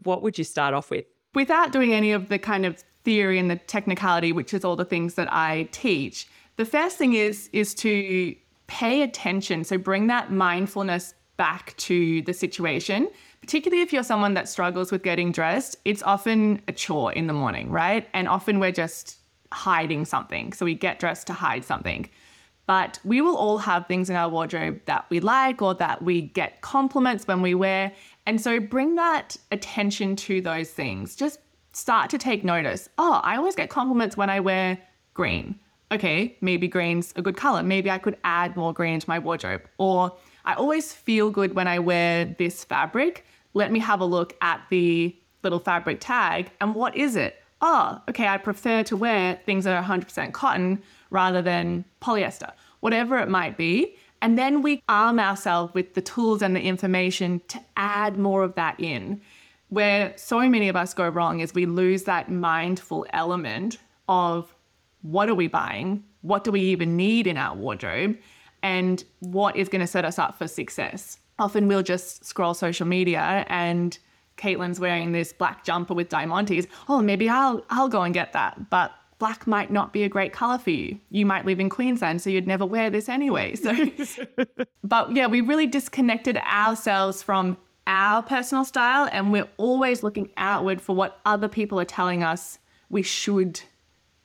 what 0.05 0.23
would 0.23 0.39
you 0.39 0.45
start 0.45 0.75
off 0.75 0.91
with? 0.91 1.07
Without 1.35 1.73
doing 1.73 1.93
any 1.93 2.13
of 2.13 2.29
the 2.29 2.39
kind 2.39 2.65
of 2.65 2.83
theory 3.05 3.39
and 3.39 3.51
the 3.51 3.57
technicality, 3.57 4.33
which 4.33 4.55
is 4.55 4.65
all 4.65 4.77
the 4.77 4.85
things 4.85 5.15
that 5.15 5.33
I 5.33 5.69
teach, 5.73 6.29
the 6.57 6.65
first 6.65 6.99
thing 6.99 7.15
is 7.15 7.49
is 7.53 7.75
to 7.77 8.35
pay 8.67 9.03
attention. 9.03 9.65
So 9.65 9.79
bring 9.79 10.07
that 10.09 10.31
mindfulness 10.31 11.15
back 11.39 11.75
to 11.79 12.21
the 12.23 12.35
situation. 12.35 13.09
Particularly 13.41 13.83
if 13.83 13.93
you're 13.93 14.03
someone 14.03 14.35
that 14.35 14.49
struggles 14.49 14.93
with 14.93 15.03
getting 15.03 15.33
dressed, 15.33 15.77
it's 15.87 16.03
often 16.03 16.61
a 16.69 16.73
chore 16.73 17.13
in 17.13 17.29
the 17.29 17.33
morning, 17.33 17.71
right? 17.71 18.07
And 18.13 18.29
often 18.29 18.61
we're 18.61 18.73
just 18.73 19.17
hiding 19.53 20.05
something. 20.05 20.53
So 20.53 20.67
we 20.67 20.75
get 20.75 20.99
dressed 20.99 21.27
to 21.29 21.33
hide 21.33 21.65
something. 21.65 22.11
But 22.67 22.99
we 23.03 23.23
will 23.23 23.37
all 23.37 23.57
have 23.57 23.87
things 23.87 24.11
in 24.11 24.17
our 24.17 24.29
wardrobe 24.29 24.81
that 24.85 25.07
we 25.09 25.21
like 25.21 25.63
or 25.63 25.73
that 25.77 26.03
we 26.03 26.21
get 26.21 26.61
compliments 26.61 27.27
when 27.27 27.41
we 27.41 27.55
wear. 27.55 27.93
And 28.27 28.39
so 28.39 28.61
bring 28.61 28.97
that 28.97 29.39
attention 29.51 30.17
to 30.17 30.43
those 30.43 30.71
things. 30.71 31.17
Just 31.17 31.39
start 31.73 32.11
to 32.11 32.19
take 32.19 32.45
notice. 32.45 32.91
Oh, 32.99 33.21
I 33.25 33.37
always 33.37 33.55
get 33.55 33.71
compliments 33.71 34.19
when 34.19 34.29
I 34.29 34.41
wear 34.41 34.77
green. 35.15 35.59
Okay, 35.91 36.37
maybe 36.43 36.69
green's 36.69 37.15
a 37.17 37.23
good 37.23 37.39
color. 37.39 37.63
Maybe 37.63 37.91
I 37.91 37.97
could 37.97 38.19
add 38.25 38.55
more 38.55 38.75
green 38.75 39.01
to 39.01 39.09
my 39.09 39.19
wardrobe. 39.19 39.63
Or 39.79 40.15
I 40.49 40.55
always 40.55 40.95
feel 40.95 41.31
good 41.31 41.55
when 41.55 41.69
I 41.69 41.79
wear 41.79 42.25
this 42.25 42.65
fabric. 42.65 43.27
Let 43.53 43.71
me 43.71 43.79
have 43.81 44.01
a 44.01 44.07
look 44.07 44.35
at 44.41 44.63
the 44.71 45.15
little 45.43 45.59
fabric 45.59 45.99
tag. 46.01 46.51
And 46.63 46.75
what 46.75 46.97
is 46.97 47.17
it? 47.17 47.43
Oh, 47.61 48.01
okay, 48.09 48.27
I 48.27 48.39
prefer 48.39 48.83
to 48.85 48.97
wear 48.97 49.39
things 49.45 49.65
that 49.65 49.77
are 49.77 49.87
100% 49.87 50.33
cotton 50.33 50.83
rather 51.11 51.43
than 51.43 51.85
polyester, 52.01 52.51
whatever 52.81 53.19
it 53.19 53.29
might 53.29 53.59
be. 53.59 53.95
And 54.23 54.39
then 54.39 54.63
we 54.63 54.83
arm 54.89 55.21
ourselves 55.21 55.75
with 55.75 55.93
the 55.93 56.01
tools 56.01 56.41
and 56.41 56.57
the 56.57 56.63
information 56.63 57.43
to 57.49 57.61
add 57.77 58.17
more 58.17 58.43
of 58.43 58.55
that 58.55 58.81
in. 58.81 59.21
Where 59.69 60.15
so 60.17 60.49
many 60.49 60.71
of 60.71 60.77
us 60.77 60.95
go 60.95 61.11
wrong 61.11 61.41
is 61.41 61.53
we 61.53 61.67
lose 61.67 62.05
that 62.05 62.31
mindful 62.31 63.05
element 63.13 63.77
of 64.09 64.55
what 65.03 65.29
are 65.29 65.35
we 65.35 65.47
buying? 65.47 66.05
What 66.23 66.43
do 66.43 66.53
we 66.53 66.63
even 66.63 66.97
need 66.97 67.27
in 67.27 67.37
our 67.37 67.55
wardrobe? 67.55 68.17
And 68.63 69.03
what 69.21 69.57
is 69.57 69.69
going 69.69 69.81
to 69.81 69.87
set 69.87 70.05
us 70.05 70.19
up 70.19 70.39
for 70.39 70.49
success? 70.49 71.19
Often 71.39 71.69
we'll 71.69 71.83
just 71.83 72.25
scroll 72.25 72.55
social 72.55 72.87
media 72.87 73.47
and 73.49 73.97
Caitlin's 74.37 74.81
wearing 74.81 75.13
this 75.13 75.33
black 75.33 75.65
jumper 75.65 75.95
with 75.95 76.09
diamantes. 76.09 76.67
Oh, 76.89 77.03
maybe 77.03 77.29
I'll 77.29 77.65
I'll 77.71 77.89
go 77.89 78.03
and 78.03 78.15
get 78.15 78.33
that. 78.33 78.71
But 78.71 78.93
black 79.19 79.47
might 79.47 79.71
not 79.71 79.93
be 79.93 80.05
a 80.05 80.09
great 80.09 80.33
color 80.33 80.59
for 80.59 80.71
you. 80.71 80.99
You 81.11 81.27
might 81.27 81.45
live 81.45 81.61
in 81.61 81.69
Queensland, 81.69 82.23
so 82.23 82.31
you'd 82.31 82.47
never 82.47 82.65
wear 82.65 82.89
this 82.89 83.09
anyway. 83.09 83.55
So, 83.57 83.75
but 84.85 85.15
yeah, 85.15 85.27
we 85.27 85.41
really 85.41 85.67
disconnected 85.67 86.37
ourselves 86.39 87.23
from 87.23 87.57
our 87.87 88.23
personal 88.23 88.65
style, 88.65 89.09
and 89.13 89.33
we're 89.33 89.49
always 89.57 90.03
looking 90.03 90.31
outward 90.37 90.81
for 90.81 90.95
what 90.95 91.21
other 91.27 91.49
people 91.49 91.81
are 91.81 91.85
telling 91.85 92.23
us 92.23 92.59
we 92.91 93.03
should 93.03 93.61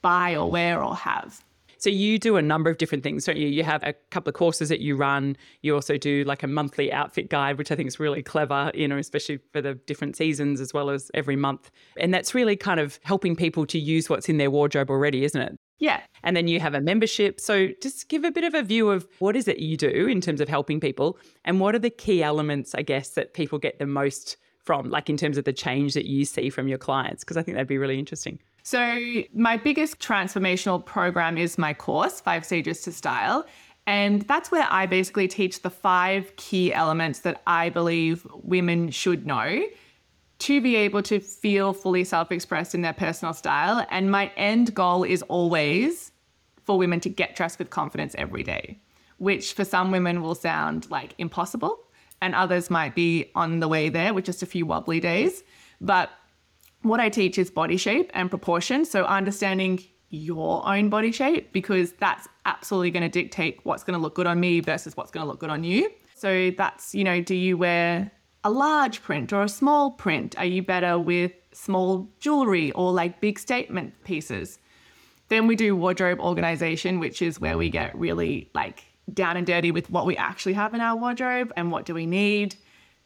buy 0.01 0.35
or 0.35 0.49
wear 0.49 0.83
or 0.83 0.95
have. 0.95 1.43
So 1.83 1.89
you 1.89 2.17
do 2.17 2.37
a 2.37 2.41
number 2.41 2.69
of 2.69 2.77
different 2.77 3.03
things, 3.03 3.25
don't 3.25 3.35
you? 3.35 3.49
You 3.49 3.65
have 3.65 3.83
a 3.83 3.91
couple 4.09 4.29
of 4.29 4.35
courses 4.35 4.69
that 4.69 4.79
you 4.79 4.95
run. 4.95 5.35
You 5.63 5.75
also 5.75 5.97
do 5.97 6.23
like 6.23 6.41
a 6.41 6.47
monthly 6.47 6.93
outfit 6.93 7.29
guide, 7.29 7.57
which 7.57 7.73
I 7.73 7.75
think 7.75 7.87
is 7.87 7.99
really 7.99 8.23
clever, 8.23 8.71
you 8.73 8.87
know, 8.87 8.95
especially 8.97 9.39
for 9.51 9.61
the 9.61 9.73
different 9.73 10.15
seasons 10.15 10.61
as 10.61 10.73
well 10.73 10.89
as 10.89 11.11
every 11.13 11.35
month. 11.35 11.71
And 11.97 12.13
that's 12.13 12.33
really 12.33 12.55
kind 12.55 12.79
of 12.79 13.01
helping 13.03 13.35
people 13.35 13.65
to 13.65 13.77
use 13.77 14.09
what's 14.09 14.29
in 14.29 14.37
their 14.37 14.49
wardrobe 14.49 14.89
already, 14.89 15.25
isn't 15.25 15.41
it? 15.41 15.59
Yeah. 15.77 15.99
And 16.23 16.37
then 16.37 16.47
you 16.47 16.61
have 16.61 16.73
a 16.73 16.79
membership. 16.79 17.41
So 17.41 17.67
just 17.81 18.07
give 18.07 18.23
a 18.23 18.31
bit 18.31 18.45
of 18.45 18.53
a 18.53 18.63
view 18.63 18.89
of 18.89 19.05
what 19.19 19.35
is 19.35 19.49
it 19.49 19.59
you 19.59 19.75
do 19.75 20.07
in 20.07 20.21
terms 20.21 20.39
of 20.39 20.47
helping 20.47 20.79
people 20.79 21.17
and 21.43 21.59
what 21.59 21.75
are 21.75 21.79
the 21.79 21.89
key 21.89 22.23
elements, 22.23 22.73
I 22.73 22.83
guess, 22.83 23.09
that 23.09 23.33
people 23.33 23.59
get 23.59 23.77
the 23.79 23.87
most 23.87 24.37
from, 24.63 24.89
like 24.89 25.09
in 25.09 25.17
terms 25.17 25.37
of 25.37 25.43
the 25.43 25.51
change 25.51 25.95
that 25.95 26.05
you 26.05 26.23
see 26.23 26.49
from 26.49 26.69
your 26.69 26.77
clients? 26.77 27.25
Because 27.25 27.35
I 27.35 27.43
think 27.43 27.55
that'd 27.55 27.67
be 27.67 27.77
really 27.77 27.99
interesting. 27.99 28.39
So, 28.65 28.98
my 29.34 29.58
biggest 29.58 30.00
transformational 30.00 30.84
program 30.84 31.38
is 31.38 31.58
my 31.58 31.74
course, 31.74 32.22
Five 32.22 32.46
Stages 32.46 32.82
to 32.84 32.93
Style. 32.93 33.46
And 33.86 34.22
that's 34.22 34.51
where 34.51 34.65
I 34.70 34.86
basically 34.86 35.27
teach 35.27 35.62
the 35.62 35.70
five 35.70 36.34
key 36.38 36.74
elements 36.74 37.20
that 37.20 37.41
I 37.46 37.70
believe 37.70 38.25
women 38.32 38.89
should 38.89 39.25
know 39.25 39.65
to 40.39 40.62
be 40.62 40.77
able 40.77 41.01
to 41.03 41.20
feel 41.20 41.74
fully 41.74 42.05
self 42.05 42.32
expressed 42.32 42.74
in 42.74 42.82
their 42.82 42.93
personal 42.93 43.34
style. 43.34 43.86
And 43.89 44.10
my 44.10 44.32
end 44.38 44.74
goal 44.74 45.03
is 45.03 45.22
always 45.24 46.13
for 46.63 46.77
women 46.77 47.01
to 47.01 47.10
get 47.10 47.36
dressed 47.36 47.60
with 47.60 47.70
confidence 47.70 48.15
every 48.17 48.43
day, 48.43 48.79
which 49.17 49.51
for 49.51 49.65
some 49.65 49.91
women 49.91 50.22
will 50.22 50.36
sound 50.36 50.89
like 50.89 51.15
impossible, 51.17 51.79
and 52.22 52.34
others 52.34 52.70
might 52.70 52.96
be 52.96 53.29
on 53.36 53.60
the 53.60 53.67
way 53.67 53.89
there 53.89 54.13
with 54.13 54.24
just 54.24 54.41
a 54.41 54.46
few 54.46 54.65
wobbly 54.65 55.01
days. 55.01 55.43
But 55.82 56.10
what 56.83 56.99
I 56.99 57.09
teach 57.09 57.37
is 57.37 57.49
body 57.49 57.77
shape 57.77 58.11
and 58.13 58.29
proportion. 58.29 58.85
So 58.85 59.05
understanding 59.05 59.83
your 60.09 60.67
own 60.67 60.89
body 60.89 61.11
shape 61.11 61.51
because 61.51 61.93
that's 61.93 62.27
absolutely 62.45 62.91
going 62.91 63.03
to 63.03 63.09
dictate 63.09 63.59
what's 63.63 63.83
going 63.83 63.97
to 63.97 64.01
look 64.01 64.13
good 64.13 64.27
on 64.27 64.39
me 64.39 64.59
versus 64.59 64.95
what's 64.95 65.09
going 65.09 65.25
to 65.25 65.27
look 65.27 65.39
good 65.39 65.49
on 65.49 65.63
you. 65.63 65.89
So 66.15 66.51
that's, 66.55 66.93
you 66.93 67.03
know, 67.03 67.21
do 67.21 67.33
you 67.33 67.57
wear 67.57 68.11
a 68.43 68.51
large 68.51 69.01
print 69.01 69.33
or 69.33 69.41
a 69.41 69.49
small 69.49 69.91
print? 69.91 70.37
Are 70.37 70.45
you 70.45 70.61
better 70.61 70.99
with 70.99 71.31
small 71.51 72.07
jewelry 72.19 72.71
or 72.73 72.91
like 72.91 73.21
big 73.21 73.39
statement 73.39 73.93
pieces? 74.03 74.59
Then 75.29 75.47
we 75.47 75.55
do 75.55 75.75
wardrobe 75.75 76.19
organization, 76.19 76.99
which 76.99 77.21
is 77.21 77.39
where 77.39 77.57
we 77.57 77.69
get 77.69 77.97
really 77.97 78.51
like 78.53 78.83
down 79.11 79.35
and 79.35 79.47
dirty 79.47 79.71
with 79.71 79.89
what 79.89 80.05
we 80.05 80.15
actually 80.15 80.53
have 80.53 80.73
in 80.73 80.81
our 80.81 80.95
wardrobe 80.95 81.51
and 81.57 81.71
what 81.71 81.85
do 81.85 81.93
we 81.93 82.05
need. 82.05 82.55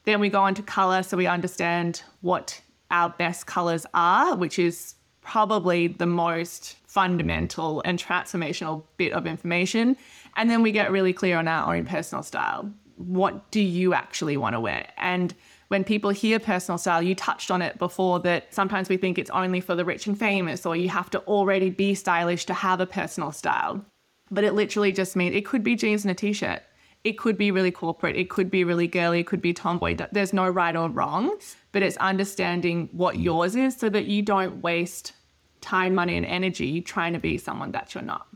Then 0.04 0.20
we 0.20 0.30
go 0.30 0.42
on 0.42 0.56
to 0.56 0.62
color 0.62 1.04
so 1.04 1.16
we 1.16 1.28
understand 1.28 2.04
what 2.22 2.62
our 2.92 3.10
best 3.10 3.46
colors 3.46 3.86
are, 3.94 4.36
which 4.36 4.60
is 4.60 4.96
probably 5.22 5.88
the 5.88 6.06
most 6.06 6.78
fundamental 6.88 7.82
and 7.86 8.00
transformational 8.00 8.84
bit 8.96 9.12
of 9.12 9.28
information. 9.28 9.98
And 10.36 10.50
then 10.50 10.62
we 10.62 10.72
get 10.72 10.92
really 10.92 11.14
clear 11.14 11.38
on 11.38 11.48
our 11.48 11.76
own 11.76 11.86
personal 11.86 12.24
style. 12.24 12.72
What 12.96 13.52
do 13.52 13.60
you 13.60 13.94
actually 13.94 14.38
want 14.38 14.54
to 14.54 14.60
wear? 14.60 14.88
And 14.98 15.36
when 15.68 15.84
people 15.84 16.12
hear 16.12 16.40
personal 16.40 16.78
style, 16.78 17.02
you 17.02 17.14
touched 17.14 17.52
on 17.52 17.62
it 17.62 17.78
before 17.78 18.22
that 18.22 18.54
sometimes 18.54 18.88
we 18.88 18.98
think 18.98 19.18
it's 19.18 19.30
only 19.32 19.60
for 19.60 19.76
the 19.76 19.84
rich 19.84 20.08
and 20.08 20.18
famous, 20.18 20.66
or 20.66 20.76
you 20.76 20.90
have 20.90 21.10
to 21.10 21.20
already 21.22 21.70
be 21.70 21.94
stylish 21.94 22.46
to 22.46 22.54
have 22.54 22.80
a 22.80 22.86
personal 22.86 23.32
style. 23.32 23.84
But 24.32 24.44
it 24.44 24.54
literally 24.54 24.92
just 24.92 25.16
means 25.16 25.36
it 25.36 25.46
could 25.46 25.64
be 25.64 25.76
jeans 25.76 26.06
and 26.06 26.12
a 26.12 26.16
t 26.16 26.32
shirt. 26.32 26.62
It 27.08 27.18
could 27.18 27.38
be 27.38 27.52
really 27.52 27.72
corporate. 27.72 28.18
It 28.18 28.30
could 28.30 28.52
be 28.52 28.66
really 28.66 28.86
girly. 28.86 29.22
It 29.22 29.28
could 29.28 29.42
be 29.42 29.54
tomboy. 29.54 29.96
There's 30.12 30.34
no 30.34 30.50
right 30.50 30.76
or 30.76 30.90
wrong, 30.90 31.38
but 31.72 31.82
it's 31.82 31.96
understanding 31.98 32.90
what 32.92 33.16
mm. 33.16 33.24
yours 33.24 33.56
is 33.56 33.78
so 33.78 33.88
that 33.88 34.08
you 34.08 34.22
don't 34.22 34.62
waste 34.62 35.14
time, 35.62 35.96
money, 35.96 36.18
and 36.18 36.26
energy 36.26 36.82
trying 36.82 37.14
to 37.14 37.20
be 37.20 37.38
someone 37.38 37.72
that 37.72 37.96
you're 37.96 38.04
not. 38.04 38.28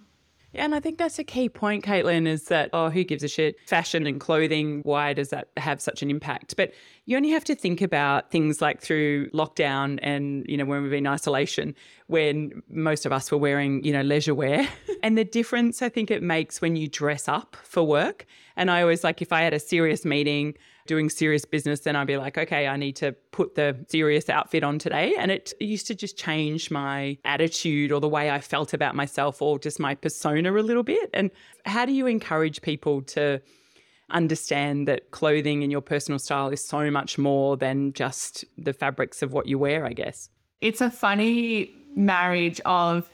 Yeah, 0.54 0.66
and 0.66 0.76
I 0.76 0.82
think 0.82 0.98
that's 0.98 1.18
a 1.18 1.24
key 1.24 1.48
point, 1.48 1.86
Caitlin, 1.86 2.28
is 2.28 2.46
that, 2.46 2.70
oh, 2.74 2.90
who 2.90 3.06
gives 3.06 3.24
a 3.24 3.30
shit? 3.30 3.56
Fashion 3.68 4.06
and 4.06 4.20
clothing, 4.20 4.82
why 4.84 5.14
does 5.14 5.30
that 5.30 5.48
have 5.56 5.80
such 5.80 6.02
an 6.02 6.10
impact? 6.10 6.58
But 6.58 6.74
you 7.06 7.16
only 7.16 7.30
have 7.30 7.46
to 7.46 7.56
think 7.56 7.82
about 7.82 8.32
things 8.32 8.62
like 8.62 8.82
through 8.82 9.30
lockdown 9.30 9.98
and, 10.02 10.46
you 10.50 10.58
know, 10.58 10.66
when 10.66 10.82
we've 10.82 10.92
been 10.92 11.06
in 11.06 11.12
isolation, 11.12 11.74
when 12.08 12.62
most 12.70 13.06
of 13.06 13.14
us 13.14 13.32
were 13.32 13.38
wearing, 13.38 13.82
you 13.86 13.94
know, 13.94 14.02
leisure 14.02 14.36
wear. 14.36 14.68
and 15.04 15.18
the 15.18 15.24
difference 15.24 15.82
I 15.82 15.88
think 15.88 16.12
it 16.12 16.22
makes 16.22 16.60
when 16.60 16.76
you 16.76 16.90
dress 16.90 17.30
up 17.30 17.56
for 17.64 17.84
work. 17.84 18.26
And 18.58 18.70
I 18.70 18.82
always 18.82 19.06
like, 19.06 19.22
if 19.22 19.32
I 19.32 19.42
had 19.44 19.54
a 19.54 19.60
serious 19.60 20.04
meeting, 20.04 20.56
doing 20.92 21.10
serious 21.10 21.46
business, 21.46 21.80
then 21.80 21.96
I'd 21.96 22.06
be 22.06 22.18
like, 22.18 22.38
okay, 22.38 22.68
I 22.68 22.76
need 22.76 22.98
to 22.98 23.14
put 23.32 23.56
the 23.56 23.78
serious 23.88 24.30
outfit 24.30 24.62
on 24.62 24.78
today. 24.78 25.16
And 25.18 25.32
it 25.32 25.54
used 25.62 25.88
to 25.88 25.96
just 25.96 26.18
change 26.18 26.70
my 26.70 27.18
attitude 27.24 27.94
or 27.94 28.02
the 28.02 28.10
way 28.10 28.30
I 28.30 28.42
felt 28.42 28.74
about 28.74 28.94
myself 28.94 29.42
or 29.42 29.58
just 29.58 29.80
my 29.80 29.96
persona 29.96 30.52
a 30.52 30.60
little 30.60 30.84
bit. 30.84 31.10
And 31.14 31.32
how 31.66 31.86
do 31.86 31.94
you 31.94 32.08
encourage 32.08 32.62
people 32.62 33.04
to 33.04 33.42
understand 34.10 34.86
that 34.90 35.12
clothing 35.12 35.64
and 35.64 35.72
your 35.72 35.80
personal 35.80 36.20
style 36.20 36.50
is 36.50 36.62
so 36.62 36.92
much 36.92 37.18
more 37.18 37.56
than 37.56 37.94
just 37.94 38.44
the 38.58 38.74
fabrics 38.74 39.22
of 39.22 39.32
what 39.32 39.48
you 39.48 39.58
wear, 39.58 39.86
I 39.86 39.94
guess? 39.94 40.30
It's 40.60 40.82
a 40.82 40.92
funny 40.92 41.74
marriage 41.96 42.60
of 42.66 43.10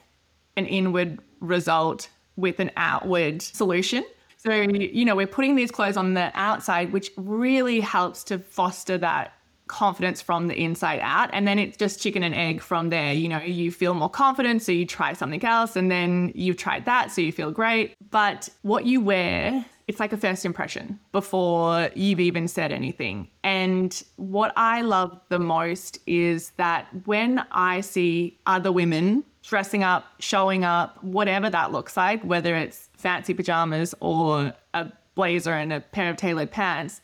an 0.55 0.65
inward 0.65 1.19
result 1.41 2.09
with 2.37 2.59
an 2.59 2.71
outward 2.75 3.43
solution. 3.43 4.03
So, 4.37 4.53
you 4.53 5.03
know, 5.03 5.15
we're 5.15 5.27
putting 5.27 5.55
these 5.55 5.71
clothes 5.71 5.97
on 5.97 6.13
the 6.13 6.31
outside, 6.35 6.93
which 6.93 7.11
really 7.17 7.79
helps 7.79 8.23
to 8.25 8.39
foster 8.39 8.97
that 8.99 9.33
confidence 9.67 10.21
from 10.21 10.47
the 10.47 10.55
inside 10.55 10.99
out. 11.01 11.29
And 11.33 11.47
then 11.47 11.59
it's 11.59 11.75
just 11.75 12.01
chicken 12.01 12.23
and 12.23 12.33
egg 12.33 12.61
from 12.61 12.89
there. 12.89 13.13
You 13.13 13.27
know, 13.29 13.39
you 13.39 13.71
feel 13.71 13.93
more 13.93 14.09
confident, 14.09 14.61
so 14.61 14.71
you 14.71 14.85
try 14.85 15.13
something 15.13 15.43
else, 15.43 15.75
and 15.75 15.91
then 15.91 16.31
you've 16.35 16.57
tried 16.57 16.85
that, 16.85 17.11
so 17.11 17.21
you 17.21 17.31
feel 17.31 17.51
great. 17.51 17.95
But 18.09 18.47
what 18.61 18.85
you 18.85 19.01
wear, 19.01 19.65
it's 19.87 19.99
like 19.99 20.13
a 20.13 20.17
first 20.17 20.45
impression 20.45 20.99
before 21.11 21.89
you've 21.95 22.19
even 22.19 22.47
said 22.47 22.71
anything. 22.71 23.29
And 23.43 24.01
what 24.17 24.53
I 24.55 24.81
love 24.81 25.19
the 25.29 25.39
most 25.39 25.99
is 26.05 26.51
that 26.57 26.87
when 27.05 27.45
I 27.51 27.81
see 27.81 28.37
other 28.45 28.71
women 28.71 29.23
dressing 29.47 29.81
up, 29.81 30.05
showing 30.19 30.65
up, 30.65 31.01
whatever 31.01 31.49
that 31.49 31.71
looks 31.71 31.95
like, 31.95 32.21
whether 32.23 32.53
it's 32.53 32.89
fancy 32.97 33.33
pajamas 33.33 33.95
or 34.01 34.53
a 34.73 34.91
blazer 35.15 35.53
and 35.53 35.71
a 35.71 35.79
pair 35.79 36.09
of 36.09 36.17
tailored 36.17 36.51
pants, 36.51 36.99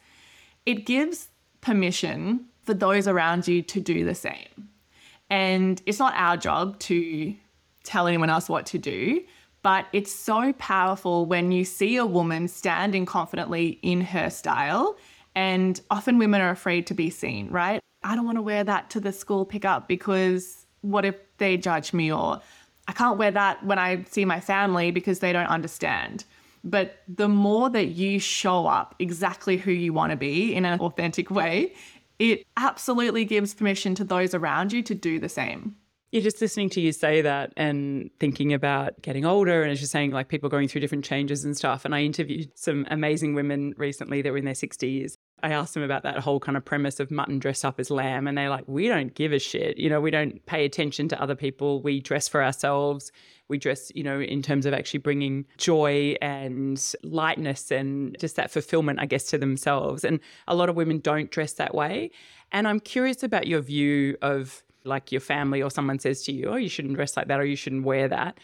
it 0.65 0.85
gives 0.85 1.29
permission 1.61 2.45
for 2.61 2.73
those 2.73 3.07
around 3.07 3.47
you 3.47 3.61
to 3.61 3.79
do 3.79 4.03
the 4.03 4.13
same. 4.13 4.69
And 5.29 5.81
it's 5.85 5.99
not 5.99 6.13
our 6.17 6.35
job 6.35 6.79
to 6.79 7.33
tell 7.85 8.07
anyone 8.07 8.29
else 8.29 8.49
what 8.49 8.65
to 8.67 8.77
do, 8.77 9.23
but 9.61 9.85
it's 9.93 10.11
so 10.11 10.51
powerful 10.53 11.25
when 11.25 11.53
you 11.53 11.63
see 11.63 11.95
a 11.95 12.05
woman 12.05 12.49
standing 12.49 13.05
confidently 13.05 13.79
in 13.81 14.01
her 14.01 14.29
style. 14.29 14.97
And 15.33 15.79
often 15.89 16.17
women 16.17 16.41
are 16.41 16.51
afraid 16.51 16.87
to 16.87 16.93
be 16.93 17.09
seen, 17.09 17.49
right? 17.49 17.79
I 18.03 18.17
don't 18.17 18.25
want 18.25 18.37
to 18.37 18.41
wear 18.41 18.65
that 18.65 18.89
to 18.91 18.99
the 18.99 19.13
school 19.13 19.45
pickup 19.45 19.87
because 19.87 20.62
what 20.83 21.05
if 21.05 21.15
they 21.37 21.57
judge 21.57 21.93
me? 21.93 22.11
Or 22.11 22.41
I 22.87 22.91
can't 22.93 23.17
wear 23.17 23.31
that 23.31 23.65
when 23.65 23.79
I 23.79 24.03
see 24.09 24.25
my 24.25 24.39
family 24.39 24.91
because 24.91 25.19
they 25.19 25.33
don't 25.33 25.47
understand. 25.47 26.25
But 26.63 27.01
the 27.07 27.27
more 27.27 27.69
that 27.69 27.87
you 27.87 28.19
show 28.19 28.67
up 28.67 28.95
exactly 28.99 29.57
who 29.57 29.71
you 29.71 29.91
want 29.91 30.11
to 30.11 30.17
be 30.17 30.53
in 30.53 30.65
an 30.65 30.79
authentic 30.79 31.29
way, 31.29 31.73
it 32.19 32.45
absolutely 32.57 33.25
gives 33.25 33.53
permission 33.53 33.95
to 33.95 34.03
those 34.03 34.33
around 34.33 34.71
you 34.71 34.81
to 34.83 34.95
do 34.95 35.19
the 35.19 35.29
same. 35.29 35.75
You're 36.11 36.21
just 36.21 36.39
listening 36.39 36.69
to 36.71 36.81
you 36.81 36.91
say 36.91 37.21
that 37.21 37.53
and 37.57 38.11
thinking 38.19 38.53
about 38.53 39.01
getting 39.01 39.25
older. 39.25 39.63
And 39.63 39.71
as 39.71 39.81
you're 39.81 39.87
saying, 39.87 40.11
like 40.11 40.29
people 40.29 40.47
going 40.47 40.67
through 40.67 40.81
different 40.81 41.03
changes 41.03 41.43
and 41.43 41.57
stuff. 41.57 41.85
And 41.85 41.95
I 41.95 42.03
interviewed 42.03 42.51
some 42.55 42.85
amazing 42.91 43.33
women 43.33 43.73
recently 43.77 44.21
that 44.21 44.31
were 44.31 44.37
in 44.37 44.45
their 44.45 44.53
60s 44.53 45.15
I 45.43 45.49
asked 45.49 45.73
them 45.73 45.83
about 45.83 46.03
that 46.03 46.19
whole 46.19 46.39
kind 46.39 46.55
of 46.55 46.63
premise 46.63 47.01
of 47.01 47.11
mutton 47.11 47.37
dressed 47.37 47.65
up 47.65 47.77
as 47.77 47.91
lamb, 47.91 48.27
and 48.27 48.37
they're 48.37 48.49
like, 48.49 48.63
we 48.65 48.87
don't 48.87 49.13
give 49.13 49.33
a 49.33 49.39
shit. 49.39 49.77
You 49.77 49.89
know, 49.89 49.99
we 49.99 50.09
don't 50.09 50.43
pay 50.45 50.63
attention 50.63 51.09
to 51.09 51.21
other 51.21 51.35
people. 51.35 51.81
We 51.81 51.99
dress 51.99 52.29
for 52.29 52.41
ourselves. 52.41 53.11
We 53.49 53.57
dress, 53.57 53.91
you 53.93 54.03
know, 54.03 54.21
in 54.21 54.41
terms 54.41 54.65
of 54.65 54.73
actually 54.73 55.01
bringing 55.01 55.45
joy 55.57 56.15
and 56.21 56.81
lightness 57.03 57.71
and 57.71 58.17
just 58.19 58.37
that 58.37 58.51
fulfillment, 58.51 59.01
I 59.01 59.05
guess, 59.05 59.25
to 59.25 59.37
themselves. 59.37 60.05
And 60.05 60.21
a 60.47 60.55
lot 60.55 60.69
of 60.69 60.77
women 60.77 60.99
don't 60.99 61.29
dress 61.29 61.53
that 61.53 61.75
way. 61.75 62.11
And 62.53 62.65
I'm 62.65 62.79
curious 62.79 63.21
about 63.21 63.45
your 63.45 63.59
view 63.59 64.17
of 64.21 64.63
like 64.85 65.11
your 65.11 65.21
family 65.21 65.61
or 65.61 65.69
someone 65.69 65.99
says 65.99 66.23
to 66.23 66.31
you, 66.31 66.49
oh, 66.51 66.55
you 66.55 66.69
shouldn't 66.69 66.95
dress 66.95 67.17
like 67.17 67.27
that 67.27 67.39
or 67.39 67.45
you 67.45 67.57
shouldn't 67.57 67.83
wear 67.83 68.07
that. 68.07 68.39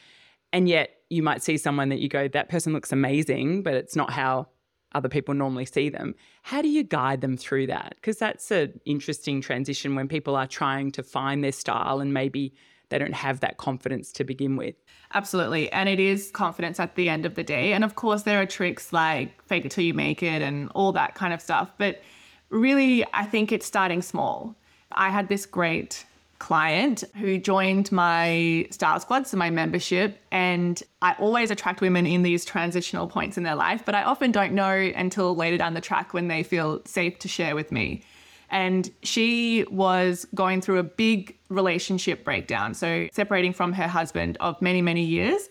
And 0.52 0.68
yet 0.68 0.98
you 1.10 1.24
might 1.24 1.44
see 1.44 1.58
someone 1.58 1.90
that 1.90 2.00
you 2.00 2.10
go, 2.10 2.28
that 2.28 2.50
person 2.50 2.74
looks 2.74 2.92
amazing, 2.92 3.64
but 3.64 3.74
it's 3.76 3.96
not 3.96 4.12
how 4.12 4.48
other 4.94 5.10
people 5.10 5.34
normally 5.34 5.66
see 5.66 5.90
them. 5.90 6.16
How 6.42 6.62
do 6.62 6.68
you 6.68 6.84
guide 6.84 7.22
them 7.22 7.38
through 7.38 7.68
that? 7.68 7.96
Because 7.96 8.18
that's 8.18 8.50
an 8.52 8.80
interesting 8.86 9.42
transition 9.42 9.96
when 9.96 10.08
people 10.08 10.36
are 10.36 10.48
trying 10.48 10.92
to 10.94 11.04
find 11.04 11.44
their 11.44 11.52
style 11.52 12.00
and 12.00 12.14
maybe 12.14 12.54
they 12.90 12.98
don't 12.98 13.14
have 13.14 13.40
that 13.42 13.58
confidence 13.58 14.12
to 14.14 14.24
begin 14.24 14.56
with. 14.56 14.76
Absolutely. 15.14 15.72
And 15.72 15.88
it 15.88 16.00
is 16.00 16.32
confidence 16.32 16.80
at 16.80 16.96
the 16.96 17.08
end 17.08 17.26
of 17.26 17.36
the 17.36 17.44
day. 17.44 17.74
And 17.74 17.84
of 17.84 17.96
course, 17.96 18.24
there 18.24 18.42
are 18.42 18.46
tricks 18.46 18.92
like 18.92 19.42
fake 19.44 19.66
it 19.66 19.72
till 19.72 19.84
you 19.84 19.94
make 19.94 20.24
it 20.24 20.42
and 20.42 20.70
all 20.74 20.92
that 20.94 21.16
kind 21.16 21.34
of 21.34 21.42
stuff. 21.42 21.72
But 21.78 22.02
really, 22.50 23.06
I 23.14 23.26
think 23.26 23.52
it's 23.52 23.66
starting 23.66 24.02
small. 24.02 24.56
I 24.92 25.10
had 25.10 25.30
this 25.30 25.46
great 25.46 26.06
client 26.40 27.04
who 27.16 27.38
joined 27.38 27.92
my 27.92 28.66
Style 28.72 29.00
Squad, 29.00 29.28
so 29.28 29.38
my 29.38 29.50
membership. 29.50 30.20
And 30.32 30.82
I 31.02 31.14
always 31.20 31.52
attract 31.52 31.82
women 31.82 32.06
in 32.06 32.24
these 32.24 32.46
transitional 32.46 33.08
points 33.08 33.38
in 33.38 33.44
their 33.44 33.56
life, 33.56 33.84
but 33.86 33.94
I 33.94 34.04
often 34.04 34.32
don't 34.32 34.54
know 34.54 34.74
until 34.96 35.36
later 35.36 35.58
down 35.58 35.74
the 35.74 35.82
track 35.82 36.14
when 36.14 36.30
they 36.30 36.44
feel 36.44 36.82
safe 36.86 37.20
to 37.20 37.28
share 37.28 37.56
with 37.56 37.72
me. 37.72 38.02
And 38.50 38.90
she 39.04 39.66
was 39.70 40.26
going 40.34 40.62
through 40.62 40.80
a 40.80 40.84
big 40.84 41.38
relationship 41.50 42.24
breakdown, 42.24 42.74
so 42.74 43.08
separating 43.12 43.54
from 43.54 43.74
her 43.74 43.88
husband 43.88 44.38
of 44.40 44.60
many, 44.62 44.82
many 44.82 45.04
years. 45.04 45.50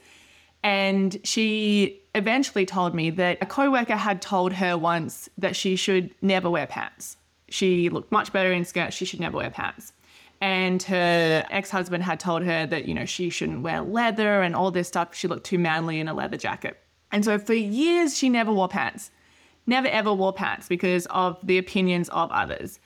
And 0.65 1.17
she 1.23 2.01
eventually 2.17 2.67
told 2.67 2.95
me 2.95 3.11
that 3.11 3.39
a 3.41 3.47
coworker 3.47 3.95
had 3.95 4.21
told 4.21 4.53
her 4.55 4.77
once 4.77 5.29
that 5.39 5.55
she 5.55 5.77
should 5.77 6.13
never 6.23 6.51
wear 6.51 6.67
pants. 6.67 7.17
She 7.51 7.89
looked 7.89 8.11
much 8.11 8.33
better 8.33 8.53
in 8.53 8.65
skirts, 8.65 8.97
she 8.97 9.05
should 9.05 9.21
never 9.21 9.37
wear 9.37 9.51
pants 9.51 9.93
and 10.41 10.83
her 10.85 11.45
ex-husband 11.51 12.05
had 12.05 12.21
told 12.21 12.43
her 12.45 12.67
that 12.67 12.87
you 12.87 12.95
know 12.95 13.05
she 13.05 13.31
shouldn't 13.31 13.63
wear 13.63 13.81
leather 13.83 14.43
and 14.43 14.55
all 14.55 14.71
this 14.71 14.89
stuff. 14.89 15.15
She 15.15 15.29
looked 15.29 15.47
too 15.47 15.59
manly 15.59 16.01
in 16.01 16.09
a 16.09 16.15
leather 16.15 16.37
jacket. 16.37 16.79
And 17.11 17.25
so 17.25 17.39
for 17.39 17.55
years 17.55 18.17
she 18.17 18.29
never 18.29 18.53
wore 18.53 18.69
pants. 18.69 19.11
Never 19.67 19.89
ever 19.89 20.13
wore 20.13 20.33
pants 20.33 20.69
because 20.69 21.07
of 21.07 21.39
the 21.43 21.59
opinions 21.59 22.09
of 22.11 22.31
others. 22.31 22.79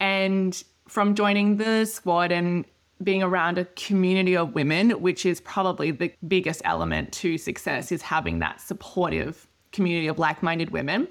And 0.00 0.62
from 0.86 1.14
joining 1.14 1.56
the 1.56 1.84
squad 1.84 2.30
and 2.30 2.64
being 3.02 3.22
around 3.22 3.58
a 3.58 3.64
community 3.64 4.36
of 4.36 4.54
women 4.54 4.90
which 4.90 5.24
is 5.24 5.40
probably 5.40 5.92
the 5.92 6.12
biggest 6.26 6.60
element 6.64 7.12
to 7.12 7.38
success 7.38 7.92
is 7.92 8.02
having 8.02 8.40
that 8.40 8.60
supportive 8.60 9.46
community 9.70 10.08
of 10.08 10.18
like-minded 10.18 10.70
women 10.70 11.06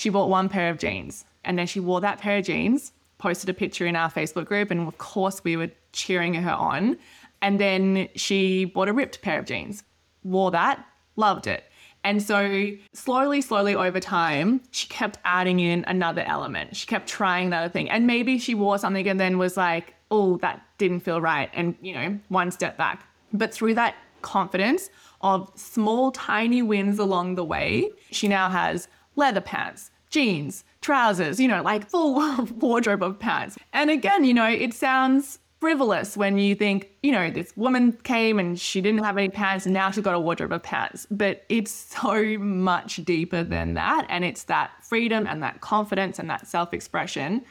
she 0.00 0.08
bought 0.08 0.30
one 0.30 0.48
pair 0.48 0.70
of 0.70 0.78
jeans. 0.78 1.26
And 1.44 1.58
then 1.58 1.66
she 1.66 1.78
wore 1.78 2.00
that 2.00 2.18
pair 2.18 2.38
of 2.38 2.46
jeans 2.46 2.92
posted 3.20 3.48
a 3.48 3.54
picture 3.54 3.86
in 3.86 3.94
our 3.94 4.10
Facebook 4.10 4.46
group, 4.46 4.70
and 4.70 4.88
of 4.88 4.98
course, 4.98 5.44
we 5.44 5.56
were 5.56 5.70
cheering 5.92 6.34
her 6.34 6.50
on. 6.52 6.96
And 7.42 7.60
then 7.60 8.08
she 8.16 8.64
bought 8.64 8.88
a 8.88 8.92
ripped 8.92 9.22
pair 9.22 9.38
of 9.38 9.46
jeans, 9.46 9.82
wore 10.24 10.50
that, 10.50 10.84
loved 11.16 11.46
it. 11.46 11.64
And 12.02 12.22
so, 12.22 12.70
slowly, 12.94 13.42
slowly 13.42 13.74
over 13.74 14.00
time, 14.00 14.62
she 14.70 14.88
kept 14.88 15.18
adding 15.24 15.60
in 15.60 15.84
another 15.86 16.22
element. 16.26 16.74
She 16.74 16.86
kept 16.86 17.08
trying 17.08 17.48
another 17.48 17.68
thing. 17.68 17.90
And 17.90 18.06
maybe 18.06 18.38
she 18.38 18.54
wore 18.54 18.78
something 18.78 19.06
and 19.06 19.20
then 19.20 19.36
was 19.36 19.56
like, 19.56 19.94
oh, 20.10 20.38
that 20.38 20.62
didn't 20.78 21.00
feel 21.00 21.20
right. 21.20 21.50
And, 21.52 21.76
you 21.82 21.92
know, 21.92 22.18
one 22.28 22.50
step 22.50 22.78
back. 22.78 23.06
But 23.34 23.52
through 23.52 23.74
that 23.74 23.96
confidence 24.22 24.88
of 25.20 25.50
small, 25.54 26.10
tiny 26.10 26.62
wins 26.62 26.98
along 26.98 27.34
the 27.34 27.44
way, 27.44 27.90
she 28.10 28.28
now 28.28 28.48
has 28.48 28.88
leather 29.16 29.42
pants, 29.42 29.90
jeans, 30.08 30.64
trousers, 30.80 31.38
you 31.38 31.48
know, 31.48 31.62
like 31.62 31.88
full 31.88 32.44
wardrobe 32.58 33.02
of 33.02 33.18
pants. 33.18 33.56
And 33.72 33.90
again, 33.90 34.24
you 34.24 34.34
know, 34.34 34.48
it 34.48 34.74
sounds 34.74 35.38
frivolous 35.60 36.16
when 36.16 36.38
you 36.38 36.54
think, 36.54 36.90
you 37.02 37.12
know, 37.12 37.30
this 37.30 37.54
woman 37.54 37.92
came 38.02 38.38
and 38.38 38.58
she 38.58 38.80
didn't 38.80 39.04
have 39.04 39.18
any 39.18 39.28
pants 39.28 39.66
and 39.66 39.74
now 39.74 39.90
she's 39.90 40.02
got 40.02 40.14
a 40.14 40.20
wardrobe 40.20 40.52
of 40.52 40.62
pants. 40.62 41.06
But 41.10 41.44
it's 41.48 41.70
so 42.00 42.38
much 42.38 42.96
deeper 43.04 43.42
than 43.42 43.74
that. 43.74 44.06
And 44.08 44.24
it's 44.24 44.44
that 44.44 44.70
freedom 44.82 45.26
and 45.26 45.42
that 45.42 45.60
confidence 45.60 46.18
and 46.18 46.28
that 46.30 46.46
self 46.46 46.72
expression. 46.72 47.44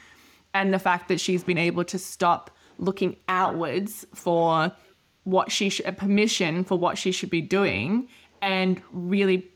And 0.53 0.73
the 0.73 0.79
fact 0.79 1.07
that 1.09 1.19
she's 1.19 1.43
been 1.43 1.59
able 1.59 1.83
to 1.83 1.99
stop 1.99 2.49
looking 2.79 3.15
outwards 3.27 4.05
for 4.15 4.71
what 5.25 5.51
she 5.51 5.69
should, 5.69 5.95
permission 5.97 6.63
for 6.63 6.79
what 6.79 6.97
she 6.97 7.11
should 7.11 7.29
be 7.29 7.41
doing 7.41 8.07
and 8.41 8.81
really 8.91 9.47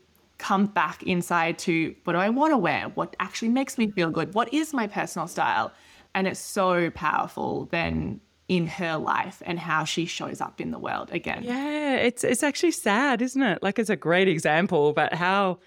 come 0.44 0.66
back 0.66 1.02
inside 1.04 1.58
to 1.58 1.94
what 2.04 2.12
do 2.12 2.18
I 2.18 2.28
want 2.28 2.52
to 2.52 2.58
wear? 2.58 2.90
What 2.94 3.16
actually 3.18 3.48
makes 3.48 3.78
me 3.78 3.90
feel 3.90 4.10
good? 4.10 4.34
What 4.34 4.52
is 4.52 4.74
my 4.74 4.86
personal 4.86 5.26
style? 5.26 5.72
And 6.14 6.26
it's 6.26 6.38
so 6.38 6.90
powerful 6.90 7.66
then 7.72 8.20
in 8.48 8.66
her 8.66 8.98
life 8.98 9.42
and 9.46 9.58
how 9.58 9.84
she 9.84 10.04
shows 10.04 10.42
up 10.42 10.60
in 10.60 10.70
the 10.70 10.78
world 10.78 11.10
again. 11.12 11.42
Yeah, 11.42 11.96
it's 11.96 12.22
it's 12.24 12.42
actually 12.42 12.72
sad, 12.72 13.22
isn't 13.22 13.42
it? 13.42 13.62
Like 13.62 13.78
it's 13.78 13.88
a 13.88 13.96
great 13.96 14.28
example, 14.28 14.92
but 14.92 15.14
how 15.14 15.60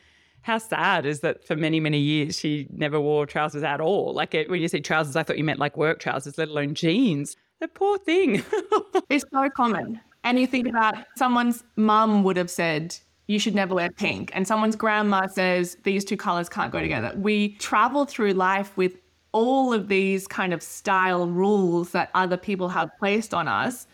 how 0.44 0.60
sad 0.60 1.08
is 1.08 1.22
that 1.22 1.44
for 1.44 1.56
many 1.56 1.80
many 1.80 1.98
years 1.98 2.38
she 2.38 2.68
never 2.70 3.02
wore 3.02 3.26
trousers 3.26 3.64
at 3.64 3.82
all. 3.82 4.14
Like 4.14 4.36
it, 4.36 4.48
when 4.48 4.62
you 4.62 4.68
say 4.68 4.80
trousers, 4.80 5.16
I 5.16 5.24
thought 5.24 5.40
you 5.40 5.44
meant 5.44 5.60
like 5.60 5.76
work 5.76 6.00
trousers, 6.00 6.38
let 6.38 6.50
alone 6.50 6.76
jeans. 6.76 7.36
The 7.60 7.68
poor 7.68 7.98
thing. 7.98 8.44
it's 9.10 9.26
so 9.34 9.50
common. 9.50 10.00
And 10.24 10.40
you 10.40 10.46
think 10.46 10.68
about 10.68 10.96
someone's 11.16 11.64
mum 11.78 12.24
would 12.24 12.38
have 12.38 12.52
said, 12.52 12.96
you 13.28 13.40
should 13.40 13.56
never 13.56 13.76
wear 13.76 13.92
pink. 13.92 14.32
And 14.34 14.48
someone's 14.48 14.76
grandma 14.76 15.28
says 15.28 15.78
these 15.84 16.04
two 16.04 16.18
colors 16.18 16.50
can't 16.50 16.72
go 16.72 16.80
together. 16.80 17.14
We 17.16 17.50
travel 17.56 18.06
through 18.06 18.32
life 18.34 18.76
with 18.78 18.98
all 19.34 19.74
of 19.74 19.90
these 19.90 20.28
kind 20.28 20.54
of 20.54 20.64
style 20.64 21.28
rules 21.28 21.92
that 21.92 22.10
other 22.16 22.38
people 22.38 22.70
have 22.70 22.90
placed 22.98 23.34
on 23.34 23.48
us 23.48 23.86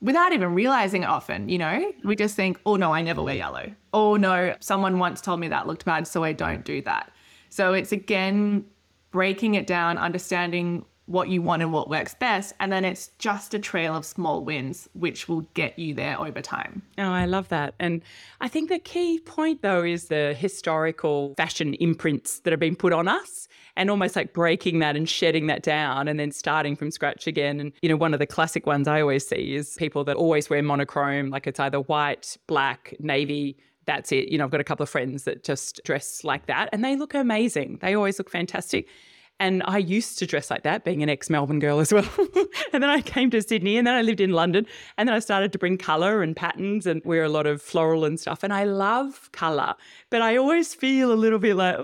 without 0.00 0.32
even 0.32 0.54
realizing 0.54 1.02
it 1.02 1.08
often, 1.08 1.48
you 1.48 1.58
know? 1.58 1.92
We 2.04 2.16
just 2.16 2.36
think, 2.36 2.60
oh 2.64 2.76
no, 2.76 2.92
I 2.92 3.02
never 3.02 3.22
wear 3.22 3.34
yellow. 3.34 3.72
Oh 3.92 4.16
no, 4.16 4.54
someone 4.60 4.98
once 4.98 5.20
told 5.20 5.40
me 5.40 5.48
that 5.48 5.66
looked 5.66 5.84
bad, 5.84 6.06
so 6.06 6.22
I 6.22 6.32
don't 6.32 6.64
do 6.64 6.80
that. 6.82 7.10
So 7.48 7.72
it's 7.72 7.92
again 7.92 8.64
breaking 9.10 9.54
it 9.54 9.66
down, 9.66 9.98
understanding 9.98 10.84
what 11.06 11.28
you 11.28 11.40
want 11.40 11.62
and 11.62 11.72
what 11.72 11.88
works 11.88 12.14
best. 12.14 12.52
And 12.60 12.72
then 12.72 12.84
it's 12.84 13.08
just 13.18 13.54
a 13.54 13.58
trail 13.58 13.94
of 13.94 14.04
small 14.04 14.44
wins, 14.44 14.88
which 14.92 15.28
will 15.28 15.42
get 15.54 15.78
you 15.78 15.94
there 15.94 16.20
over 16.20 16.42
time. 16.42 16.82
Oh, 16.98 17.10
I 17.10 17.26
love 17.26 17.48
that. 17.48 17.74
And 17.78 18.02
I 18.40 18.48
think 18.48 18.68
the 18.68 18.78
key 18.78 19.20
point, 19.20 19.62
though, 19.62 19.84
is 19.84 20.06
the 20.08 20.34
historical 20.34 21.34
fashion 21.36 21.74
imprints 21.74 22.40
that 22.40 22.52
have 22.52 22.60
been 22.60 22.76
put 22.76 22.92
on 22.92 23.08
us 23.08 23.48
and 23.76 23.90
almost 23.90 24.16
like 24.16 24.32
breaking 24.32 24.80
that 24.80 24.96
and 24.96 25.08
shedding 25.08 25.46
that 25.46 25.62
down 25.62 26.08
and 26.08 26.18
then 26.18 26.32
starting 26.32 26.74
from 26.74 26.90
scratch 26.90 27.26
again. 27.26 27.60
And, 27.60 27.72
you 27.82 27.88
know, 27.88 27.96
one 27.96 28.12
of 28.12 28.18
the 28.18 28.26
classic 28.26 28.66
ones 28.66 28.88
I 28.88 29.00
always 29.00 29.26
see 29.26 29.54
is 29.54 29.76
people 29.76 30.02
that 30.04 30.16
always 30.16 30.50
wear 30.50 30.62
monochrome, 30.62 31.30
like 31.30 31.46
it's 31.46 31.60
either 31.60 31.80
white, 31.80 32.36
black, 32.46 32.94
navy, 32.98 33.56
that's 33.84 34.10
it. 34.10 34.28
You 34.28 34.38
know, 34.38 34.44
I've 34.44 34.50
got 34.50 34.60
a 34.60 34.64
couple 34.64 34.82
of 34.82 34.90
friends 34.90 35.24
that 35.24 35.44
just 35.44 35.80
dress 35.84 36.24
like 36.24 36.46
that 36.46 36.68
and 36.72 36.84
they 36.84 36.96
look 36.96 37.14
amazing. 37.14 37.78
They 37.80 37.94
always 37.94 38.18
look 38.18 38.30
fantastic. 38.30 38.88
And 39.38 39.62
I 39.66 39.78
used 39.78 40.18
to 40.20 40.26
dress 40.26 40.50
like 40.50 40.62
that, 40.62 40.84
being 40.84 41.02
an 41.02 41.08
ex 41.08 41.28
Melbourne 41.28 41.58
girl 41.58 41.78
as 41.78 41.92
well. 41.92 42.08
and 42.72 42.82
then 42.82 42.90
I 42.90 43.02
came 43.02 43.30
to 43.30 43.42
Sydney 43.42 43.76
and 43.76 43.86
then 43.86 43.94
I 43.94 44.02
lived 44.02 44.20
in 44.20 44.32
London. 44.32 44.66
And 44.96 45.08
then 45.08 45.14
I 45.14 45.18
started 45.18 45.52
to 45.52 45.58
bring 45.58 45.76
colour 45.76 46.22
and 46.22 46.34
patterns 46.34 46.86
and 46.86 47.02
wear 47.04 47.24
a 47.24 47.28
lot 47.28 47.46
of 47.46 47.60
floral 47.60 48.04
and 48.04 48.18
stuff. 48.18 48.42
And 48.42 48.52
I 48.52 48.64
love 48.64 49.30
colour, 49.32 49.74
but 50.10 50.22
I 50.22 50.36
always 50.36 50.74
feel 50.74 51.12
a 51.12 51.14
little 51.14 51.38
bit 51.38 51.54
like, 51.56 51.76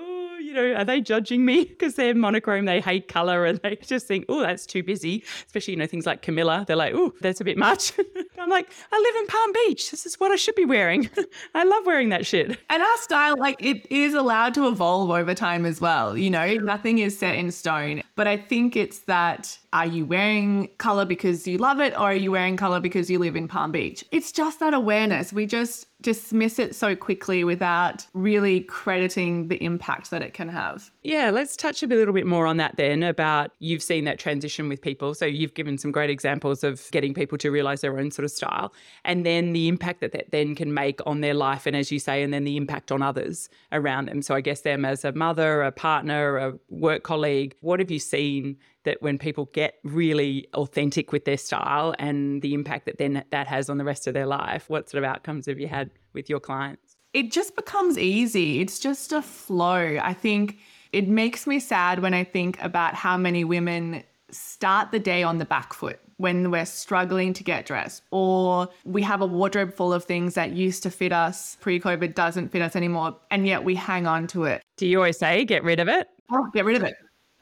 you 0.52 0.72
know, 0.74 0.80
are 0.80 0.84
they 0.84 1.00
judging 1.00 1.44
me 1.44 1.64
because 1.68 1.94
they're 1.94 2.14
monochrome, 2.14 2.64
they 2.66 2.80
hate 2.80 3.08
color 3.08 3.46
and 3.46 3.58
they 3.60 3.76
just 3.76 4.06
think, 4.06 4.26
oh, 4.28 4.40
that's 4.40 4.66
too 4.66 4.82
busy. 4.82 5.24
Especially, 5.46 5.72
you 5.74 5.78
know, 5.78 5.86
things 5.86 6.06
like 6.06 6.22
Camilla, 6.22 6.64
they're 6.66 6.76
like, 6.76 6.94
oh, 6.94 7.12
that's 7.20 7.40
a 7.40 7.44
bit 7.44 7.58
much. 7.58 7.92
I'm 8.38 8.50
like, 8.50 8.68
I 8.90 8.98
live 8.98 9.22
in 9.22 9.26
Palm 9.28 9.52
Beach. 9.52 9.90
This 9.90 10.04
is 10.04 10.18
what 10.18 10.32
I 10.32 10.36
should 10.36 10.56
be 10.56 10.64
wearing. 10.64 11.08
I 11.54 11.64
love 11.64 11.86
wearing 11.86 12.08
that 12.10 12.26
shit. 12.26 12.58
And 12.70 12.82
our 12.82 12.96
style, 12.98 13.36
like, 13.38 13.64
it 13.64 13.86
is 13.90 14.14
allowed 14.14 14.54
to 14.54 14.66
evolve 14.68 15.10
over 15.10 15.34
time 15.34 15.64
as 15.64 15.80
well. 15.80 16.16
You 16.16 16.30
know, 16.30 16.54
nothing 16.54 16.98
is 16.98 17.16
set 17.18 17.36
in 17.36 17.50
stone. 17.52 18.02
But 18.16 18.26
I 18.26 18.36
think 18.36 18.76
it's 18.76 19.00
that 19.00 19.58
are 19.72 19.86
you 19.86 20.04
wearing 20.04 20.68
color 20.78 21.04
because 21.04 21.46
you 21.46 21.56
love 21.56 21.80
it 21.80 21.94
or 21.94 22.10
are 22.10 22.14
you 22.14 22.32
wearing 22.32 22.56
color 22.56 22.80
because 22.80 23.08
you 23.08 23.18
live 23.18 23.36
in 23.36 23.48
Palm 23.48 23.72
Beach? 23.72 24.04
It's 24.10 24.32
just 24.32 24.60
that 24.60 24.74
awareness. 24.74 25.32
We 25.32 25.46
just 25.46 25.86
dismiss 26.02 26.58
it 26.58 26.74
so 26.74 26.94
quickly 26.94 27.44
without 27.44 28.06
really 28.12 28.60
crediting 28.60 29.48
the 29.48 29.62
impact 29.62 30.10
that 30.10 30.22
it 30.22 30.34
can 30.34 30.48
have. 30.48 30.90
Yeah, 31.02 31.30
let's 31.30 31.56
touch 31.56 31.82
a 31.82 31.86
little 31.86 32.12
bit 32.12 32.26
more 32.26 32.46
on 32.46 32.56
that 32.58 32.76
then 32.76 33.02
about 33.02 33.52
you've 33.60 33.82
seen 33.82 34.04
that 34.04 34.18
transition 34.18 34.68
with 34.68 34.82
people. 34.82 35.14
So 35.14 35.24
you've 35.24 35.54
given 35.54 35.78
some 35.78 35.92
great 35.92 36.10
examples 36.10 36.64
of 36.64 36.90
getting 36.90 37.14
people 37.14 37.38
to 37.38 37.50
realize 37.50 37.80
their 37.80 37.98
own 37.98 38.10
sort 38.10 38.24
of 38.24 38.30
style 38.30 38.74
and 39.04 39.24
then 39.24 39.52
the 39.52 39.68
impact 39.68 40.00
that 40.00 40.12
that 40.12 40.30
then 40.30 40.54
can 40.54 40.74
make 40.74 41.00
on 41.06 41.20
their 41.20 41.34
life 41.34 41.66
and 41.66 41.76
as 41.76 41.90
you 41.90 41.98
say 41.98 42.22
and 42.22 42.34
then 42.34 42.44
the 42.44 42.56
impact 42.56 42.92
on 42.92 43.02
others 43.02 43.48
around 43.70 44.06
them. 44.06 44.22
So 44.22 44.34
I 44.34 44.40
guess 44.40 44.62
them 44.62 44.84
as 44.84 45.04
a 45.04 45.12
mother, 45.12 45.62
a 45.62 45.72
partner, 45.72 46.36
a 46.36 46.54
work 46.68 47.02
colleague, 47.02 47.54
what 47.60 47.78
have 47.78 47.90
you 47.90 47.98
seen 47.98 48.56
that 48.84 49.00
when 49.02 49.18
people 49.18 49.46
get 49.52 49.74
really 49.84 50.46
authentic 50.54 51.12
with 51.12 51.24
their 51.24 51.36
style 51.36 51.94
and 51.98 52.42
the 52.42 52.54
impact 52.54 52.86
that 52.86 52.98
then 52.98 53.24
that 53.30 53.46
has 53.46 53.70
on 53.70 53.78
the 53.78 53.84
rest 53.84 54.06
of 54.06 54.14
their 54.14 54.26
life, 54.26 54.68
what 54.68 54.88
sort 54.90 55.02
of 55.02 55.08
outcomes 55.08 55.46
have 55.46 55.58
you 55.58 55.68
had 55.68 55.90
with 56.12 56.28
your 56.28 56.40
clients? 56.40 56.96
It 57.12 57.30
just 57.30 57.56
becomes 57.56 57.98
easy. 57.98 58.60
It's 58.60 58.78
just 58.78 59.12
a 59.12 59.22
flow. 59.22 59.98
I 60.02 60.14
think 60.14 60.58
it 60.92 61.08
makes 61.08 61.46
me 61.46 61.60
sad 61.60 62.00
when 62.00 62.14
I 62.14 62.24
think 62.24 62.62
about 62.62 62.94
how 62.94 63.16
many 63.16 63.44
women 63.44 64.02
start 64.30 64.90
the 64.92 64.98
day 64.98 65.22
on 65.22 65.38
the 65.38 65.44
back 65.44 65.74
foot 65.74 66.00
when 66.16 66.50
we're 66.50 66.64
struggling 66.64 67.32
to 67.32 67.42
get 67.42 67.66
dressed, 67.66 68.02
or 68.12 68.68
we 68.84 69.02
have 69.02 69.20
a 69.20 69.26
wardrobe 69.26 69.74
full 69.74 69.92
of 69.92 70.04
things 70.04 70.34
that 70.34 70.52
used 70.52 70.82
to 70.84 70.90
fit 70.90 71.12
us 71.12 71.56
pre 71.60 71.80
COVID 71.80 72.14
doesn't 72.14 72.48
fit 72.50 72.62
us 72.62 72.76
anymore, 72.76 73.16
and 73.30 73.46
yet 73.46 73.64
we 73.64 73.74
hang 73.74 74.06
on 74.06 74.26
to 74.28 74.44
it. 74.44 74.62
Do 74.76 74.86
you 74.86 74.98
always 74.98 75.18
say, 75.18 75.44
get 75.44 75.64
rid 75.64 75.80
of 75.80 75.88
it? 75.88 76.08
Oh, 76.30 76.48
get 76.54 76.64
rid 76.64 76.76
of 76.76 76.84
it. 76.84 76.94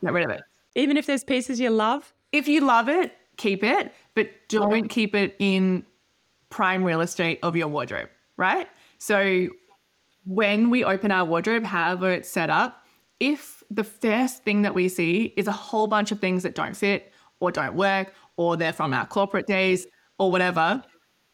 Get 0.03 0.13
rid 0.13 0.25
of 0.25 0.31
it. 0.31 0.41
Even 0.75 0.97
if 0.97 1.07
there's 1.07 1.25
pieces 1.25 1.61
you 1.61 1.71
love? 1.71 2.13
If 2.33 2.47
you 2.49 2.61
love 2.61 2.89
it, 2.89 3.17
keep 3.37 3.65
it, 3.65 3.93
but 4.15 4.31
don't 4.49 4.89
keep 4.89 5.15
it 5.15 5.35
in 5.39 5.85
prime 6.49 6.85
real 6.85 7.01
estate 7.01 7.39
of 7.43 7.57
your 7.57 7.69
wardrobe, 7.69 8.09
right? 8.37 8.69
So 8.99 9.49
when 10.25 10.71
we 10.71 10.85
open 10.85 11.11
our 11.11 11.25
wardrobe, 11.25 11.65
however 11.65 12.11
it's 12.11 12.29
set 12.29 12.51
up, 12.51 12.85
if 13.19 13.63
the 13.71 13.85
first 13.85 14.45
thing 14.45 14.63
that 14.63 14.75
we 14.75 14.89
see 14.89 15.33
is 15.37 15.47
a 15.47 15.53
whole 15.53 15.87
bunch 15.87 16.13
of 16.13 16.21
things 16.21 16.43
that 16.43 16.55
don't 16.55 16.77
fit 16.77 17.13
or 17.41 17.51
don't 17.51 17.75
work, 17.75 18.15
or 18.37 18.57
they're 18.57 18.73
from 18.73 18.93
our 18.93 19.07
corporate 19.07 19.47
days 19.47 19.87
or 20.19 20.31
whatever, 20.31 20.83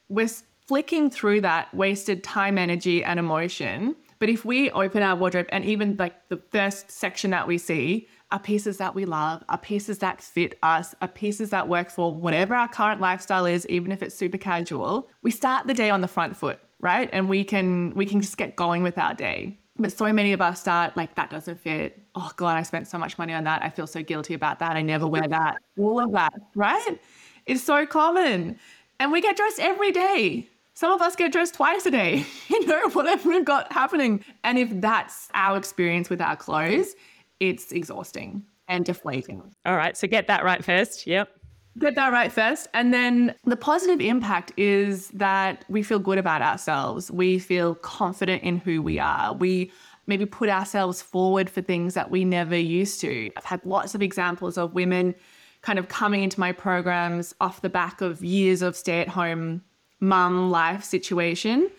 we're 0.09 0.29
flicking 0.67 1.11
through 1.11 1.41
that 1.41 1.73
wasted 1.75 2.25
time, 2.25 2.59
energy, 2.59 3.05
and 3.05 3.19
emotion. 3.19 3.95
But 4.19 4.29
if 4.29 4.45
we 4.45 4.71
open 4.71 5.03
our 5.03 5.15
wardrobe 5.15 5.47
and 5.51 5.65
even 5.65 5.97
like 5.99 6.29
the 6.29 6.41
first 6.51 6.91
section 6.91 7.31
that 7.31 7.47
we 7.47 7.59
see 7.59 8.09
are 8.33 8.41
pieces 8.41 8.79
that 8.79 8.95
we 8.95 9.05
love, 9.05 9.45
are 9.49 9.59
pieces 9.59 9.99
that 9.99 10.21
fit 10.21 10.59
us, 10.63 10.95
are 11.01 11.09
pieces 11.09 11.51
that 11.51 11.69
work 11.69 11.91
for 11.91 12.13
whatever 12.13 12.55
our 12.55 12.69
current 12.69 13.01
lifestyle 13.01 13.47
is, 13.47 13.67
even 13.69 13.93
if 13.93 14.03
it's 14.03 14.15
super 14.15 14.39
casual. 14.39 15.09
We 15.23 15.31
start 15.31 15.67
the 15.67 15.75
day 15.75 15.91
on 15.91 16.01
the 16.01 16.09
front 16.09 16.37
foot, 16.37 16.59
right? 16.81 17.09
And 17.13 17.29
we 17.29 17.45
can 17.45 17.95
we 17.95 18.05
can 18.07 18.21
just 18.21 18.37
get 18.37 18.57
going 18.57 18.83
with 18.83 18.99
our 18.99 19.15
day. 19.15 19.59
But 19.79 19.93
so 19.93 20.13
many 20.13 20.33
of 20.33 20.41
us 20.41 20.61
start 20.61 20.97
like 20.97 21.15
that 21.17 21.31
doesn't 21.31 21.61
fit. 21.61 22.01
Oh 22.15 22.31
god, 22.37 22.57
I 22.57 22.63
spent 22.63 22.89
so 22.89 22.99
much 22.99 23.19
money 23.19 23.33
on 23.33 23.45
that. 23.45 23.63
I 23.63 23.69
feel 23.69 23.87
so 23.87 24.03
guilty 24.03 24.35
about 24.35 24.59
that. 24.59 24.77
I 24.77 24.83
never 24.83 25.07
wear 25.07 25.29
that. 25.29 25.59
All 25.79 26.01
of 26.01 26.13
that, 26.13 26.33
right? 26.55 26.99
It's 27.47 27.63
so 27.63 27.87
common. 27.87 28.59
And 28.99 29.13
we 29.13 29.21
get 29.21 29.37
dressed 29.37 29.61
every 29.61 29.93
day. 29.93 30.49
Some 30.75 30.93
of 30.93 31.01
us 31.01 31.17
get 31.17 31.33
dressed 31.33 31.55
twice 31.55 31.87
a 31.87 31.91
day, 31.91 32.27
you 32.49 32.67
know, 32.67 32.91
whatever 32.91 33.29
we've 33.29 33.45
got 33.45 33.73
happening. 33.73 34.25
And 34.45 34.59
if 34.59 34.69
that's 34.81 35.29
our 35.33 35.57
experience 35.57 36.11
with 36.11 36.21
our 36.21 36.37
clothes, 36.37 36.95
it's 37.41 37.73
exhausting 37.73 38.45
and 38.69 38.85
deflating. 38.85 39.43
All 39.65 39.77
right. 39.77 39.97
So 39.97 40.07
get 40.09 40.27
that 40.27 40.45
right 40.45 40.65
first. 40.65 41.07
Yep. 41.07 41.29
Get 41.79 41.95
that 41.95 42.13
right 42.13 42.33
first. 42.33 42.69
And 42.73 42.93
then 42.93 43.35
the 43.45 43.57
positive 43.57 44.01
impact 44.01 44.53
is 44.57 45.09
that 45.11 45.65
we 45.69 45.83
feel 45.83 45.99
good 45.99 46.19
about 46.19 46.41
ourselves. 46.41 47.11
We 47.11 47.39
feel 47.39 47.75
confident 47.75 48.43
in 48.43 48.57
who 48.59 48.81
we 48.81 48.99
are. 48.99 49.35
We 49.35 49.71
maybe 50.07 50.25
put 50.25 50.49
ourselves 50.49 51.03
forward 51.03 51.51
for 51.51 51.61
things 51.61 51.95
that 51.95 52.11
we 52.11 52.25
never 52.25 52.57
used 52.57 53.01
to. 53.03 53.31
I've 53.37 53.45
had 53.45 53.65
lots 53.67 53.95
of 53.95 54.03
examples 54.03 54.57
of 54.57 54.73
women 54.73 55.15
kind 55.61 55.79
of 55.79 55.89
coming 55.89 56.23
into 56.23 56.41
my 56.41 56.53
programs 56.53 57.35
off 57.41 57.61
the 57.61 57.69
back 57.69 58.01
of 58.01 58.25
years 58.25 58.63
of 58.63 58.77
stay 58.77 59.01
at 59.01 59.09
home 59.09 59.63
mum 60.01 60.51
life 60.51 60.85
situation 60.85 61.71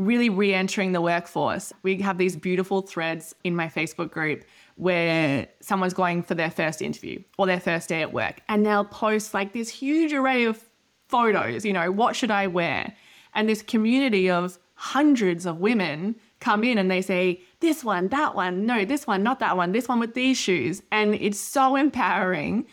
really 0.00 0.30
re 0.30 0.54
entering 0.54 0.92
the 0.92 1.00
workforce. 1.00 1.72
We 1.82 2.00
have 2.00 2.16
these 2.16 2.34
beautiful 2.34 2.80
threads 2.80 3.34
in 3.44 3.54
my 3.54 3.68
Facebook 3.68 4.10
group 4.10 4.44
where 4.80 5.46
someone's 5.60 5.92
going 5.92 6.22
for 6.22 6.34
their 6.34 6.50
first 6.50 6.80
interview 6.80 7.22
or 7.36 7.46
their 7.46 7.60
first 7.60 7.90
day 7.90 8.00
at 8.00 8.14
work 8.14 8.40
and 8.48 8.64
they'll 8.64 8.82
post 8.82 9.34
like 9.34 9.52
this 9.52 9.68
huge 9.68 10.10
array 10.14 10.44
of 10.44 10.64
photos, 11.06 11.66
you 11.66 11.72
know, 11.72 11.92
what 11.92 12.16
should 12.16 12.30
I 12.30 12.46
wear? 12.46 12.94
And 13.34 13.46
this 13.46 13.60
community 13.60 14.30
of 14.30 14.58
hundreds 14.76 15.44
of 15.44 15.58
women 15.58 16.16
come 16.40 16.64
in 16.64 16.78
and 16.78 16.90
they 16.90 17.02
say, 17.02 17.42
this 17.60 17.84
one, 17.84 18.08
that 18.08 18.34
one, 18.34 18.64
no, 18.64 18.86
this 18.86 19.06
one, 19.06 19.22
not 19.22 19.38
that 19.40 19.54
one, 19.54 19.72
this 19.72 19.86
one 19.86 20.00
with 20.00 20.14
these 20.14 20.38
shoes. 20.38 20.82
And 20.90 21.14
it's 21.14 21.38
so 21.38 21.76
empowering 21.76 22.66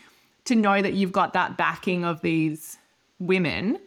to 0.46 0.54
know 0.54 0.80
that 0.80 0.94
you've 0.94 1.12
got 1.12 1.34
that 1.34 1.58
backing 1.58 2.06
of 2.06 2.22
these 2.22 2.78
women 3.18 3.78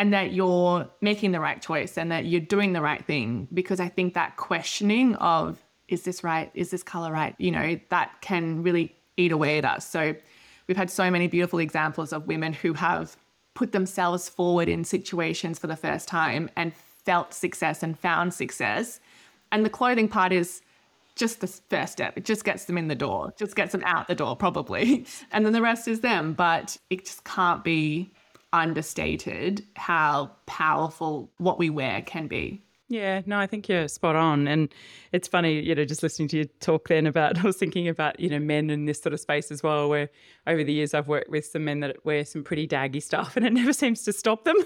and 0.00 0.12
that 0.12 0.32
you're 0.32 0.88
making 1.00 1.30
the 1.30 1.38
right 1.38 1.62
choice 1.62 1.96
and 1.96 2.10
that 2.10 2.24
you're 2.24 2.40
doing 2.40 2.72
the 2.72 2.82
right 2.82 3.04
thing. 3.04 3.46
Because 3.54 3.78
I 3.78 3.88
think 3.88 4.14
that 4.14 4.36
questioning 4.36 5.14
of 5.16 5.62
is 5.88 6.02
this 6.02 6.22
right? 6.22 6.50
Is 6.54 6.70
this 6.70 6.82
color 6.82 7.12
right? 7.12 7.34
You 7.38 7.50
know, 7.50 7.78
that 7.88 8.20
can 8.20 8.62
really 8.62 8.94
eat 9.16 9.32
away 9.32 9.58
at 9.58 9.64
us. 9.64 9.88
So 9.88 10.14
we've 10.66 10.76
had 10.76 10.90
so 10.90 11.10
many 11.10 11.26
beautiful 11.26 11.58
examples 11.58 12.12
of 12.12 12.26
women 12.26 12.52
who 12.52 12.74
have 12.74 13.16
put 13.54 13.72
themselves 13.72 14.28
forward 14.28 14.68
in 14.68 14.84
situations 14.84 15.58
for 15.58 15.66
the 15.66 15.76
first 15.76 16.06
time 16.06 16.48
and 16.56 16.72
felt 17.04 17.34
success 17.34 17.82
and 17.82 17.98
found 17.98 18.32
success. 18.32 19.00
And 19.50 19.64
the 19.64 19.70
clothing 19.70 20.08
part 20.08 20.32
is 20.32 20.60
just 21.16 21.40
the 21.40 21.46
first 21.46 21.92
step. 21.92 22.16
It 22.16 22.24
just 22.24 22.44
gets 22.44 22.66
them 22.66 22.78
in 22.78 22.88
the 22.88 22.94
door, 22.94 23.32
just 23.36 23.56
gets 23.56 23.72
them 23.72 23.82
out 23.84 24.06
the 24.06 24.14
door, 24.14 24.36
probably. 24.36 25.04
And 25.32 25.44
then 25.44 25.52
the 25.52 25.62
rest 25.62 25.88
is 25.88 26.00
them. 26.00 26.34
But 26.34 26.76
it 26.90 27.04
just 27.04 27.24
can't 27.24 27.64
be 27.64 28.10
understated 28.52 29.64
how 29.74 30.30
powerful 30.46 31.30
what 31.38 31.58
we 31.58 31.70
wear 31.70 32.02
can 32.02 32.28
be. 32.28 32.62
Yeah, 32.90 33.20
no, 33.26 33.38
I 33.38 33.46
think 33.46 33.68
you're 33.68 33.86
spot 33.86 34.16
on. 34.16 34.48
And 34.48 34.72
it's 35.12 35.28
funny, 35.28 35.60
you 35.60 35.74
know, 35.74 35.84
just 35.84 36.02
listening 36.02 36.28
to 36.28 36.38
you 36.38 36.44
talk 36.60 36.88
then 36.88 37.06
about, 37.06 37.38
I 37.42 37.42
was 37.42 37.56
thinking 37.56 37.86
about, 37.86 38.18
you 38.18 38.30
know, 38.30 38.38
men 38.38 38.70
in 38.70 38.86
this 38.86 39.00
sort 39.00 39.12
of 39.12 39.20
space 39.20 39.50
as 39.50 39.62
well, 39.62 39.88
where 39.88 40.08
over 40.46 40.64
the 40.64 40.72
years 40.72 40.94
I've 40.94 41.08
worked 41.08 41.30
with 41.30 41.44
some 41.44 41.64
men 41.64 41.80
that 41.80 42.04
wear 42.04 42.24
some 42.24 42.42
pretty 42.42 42.66
daggy 42.66 43.02
stuff 43.02 43.36
and 43.36 43.46
it 43.46 43.52
never 43.52 43.72
seems 43.72 44.02
to 44.04 44.12
stop 44.12 44.44
them. 44.44 44.56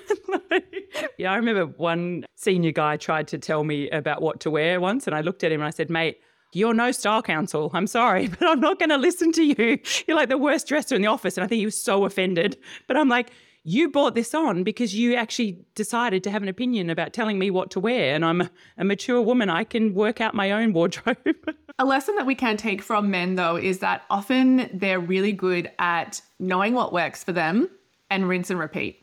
yeah, 1.18 1.32
I 1.32 1.36
remember 1.36 1.66
one 1.66 2.24
senior 2.36 2.72
guy 2.72 2.96
tried 2.96 3.26
to 3.28 3.38
tell 3.38 3.64
me 3.64 3.90
about 3.90 4.22
what 4.22 4.40
to 4.40 4.50
wear 4.50 4.80
once 4.80 5.06
and 5.06 5.16
I 5.16 5.20
looked 5.20 5.42
at 5.42 5.50
him 5.50 5.60
and 5.60 5.66
I 5.66 5.70
said, 5.70 5.90
mate, 5.90 6.18
you're 6.54 6.74
no 6.74 6.92
style 6.92 7.22
counsel. 7.22 7.70
I'm 7.72 7.86
sorry, 7.86 8.28
but 8.28 8.46
I'm 8.46 8.60
not 8.60 8.78
going 8.78 8.90
to 8.90 8.98
listen 8.98 9.32
to 9.32 9.42
you. 9.42 9.78
You're 10.06 10.16
like 10.16 10.28
the 10.28 10.38
worst 10.38 10.68
dresser 10.68 10.94
in 10.94 11.02
the 11.02 11.08
office. 11.08 11.36
And 11.38 11.44
I 11.44 11.48
think 11.48 11.60
he 11.60 11.64
was 11.64 11.80
so 11.80 12.04
offended. 12.04 12.58
But 12.86 12.98
I'm 12.98 13.08
like, 13.08 13.30
you 13.64 13.90
bought 13.90 14.14
this 14.14 14.34
on 14.34 14.64
because 14.64 14.94
you 14.94 15.14
actually 15.14 15.64
decided 15.74 16.24
to 16.24 16.30
have 16.30 16.42
an 16.42 16.48
opinion 16.48 16.90
about 16.90 17.12
telling 17.12 17.38
me 17.38 17.50
what 17.50 17.70
to 17.70 17.80
wear. 17.80 18.14
And 18.14 18.24
I'm 18.24 18.48
a 18.76 18.84
mature 18.84 19.20
woman. 19.20 19.50
I 19.50 19.64
can 19.64 19.94
work 19.94 20.20
out 20.20 20.34
my 20.34 20.50
own 20.50 20.72
wardrobe. 20.72 21.16
a 21.78 21.84
lesson 21.84 22.16
that 22.16 22.26
we 22.26 22.34
can 22.34 22.56
take 22.56 22.82
from 22.82 23.10
men, 23.10 23.36
though, 23.36 23.56
is 23.56 23.78
that 23.78 24.02
often 24.10 24.68
they're 24.72 25.00
really 25.00 25.32
good 25.32 25.70
at 25.78 26.20
knowing 26.40 26.74
what 26.74 26.92
works 26.92 27.22
for 27.22 27.32
them 27.32 27.68
and 28.10 28.28
rinse 28.28 28.50
and 28.50 28.58
repeat. 28.58 28.98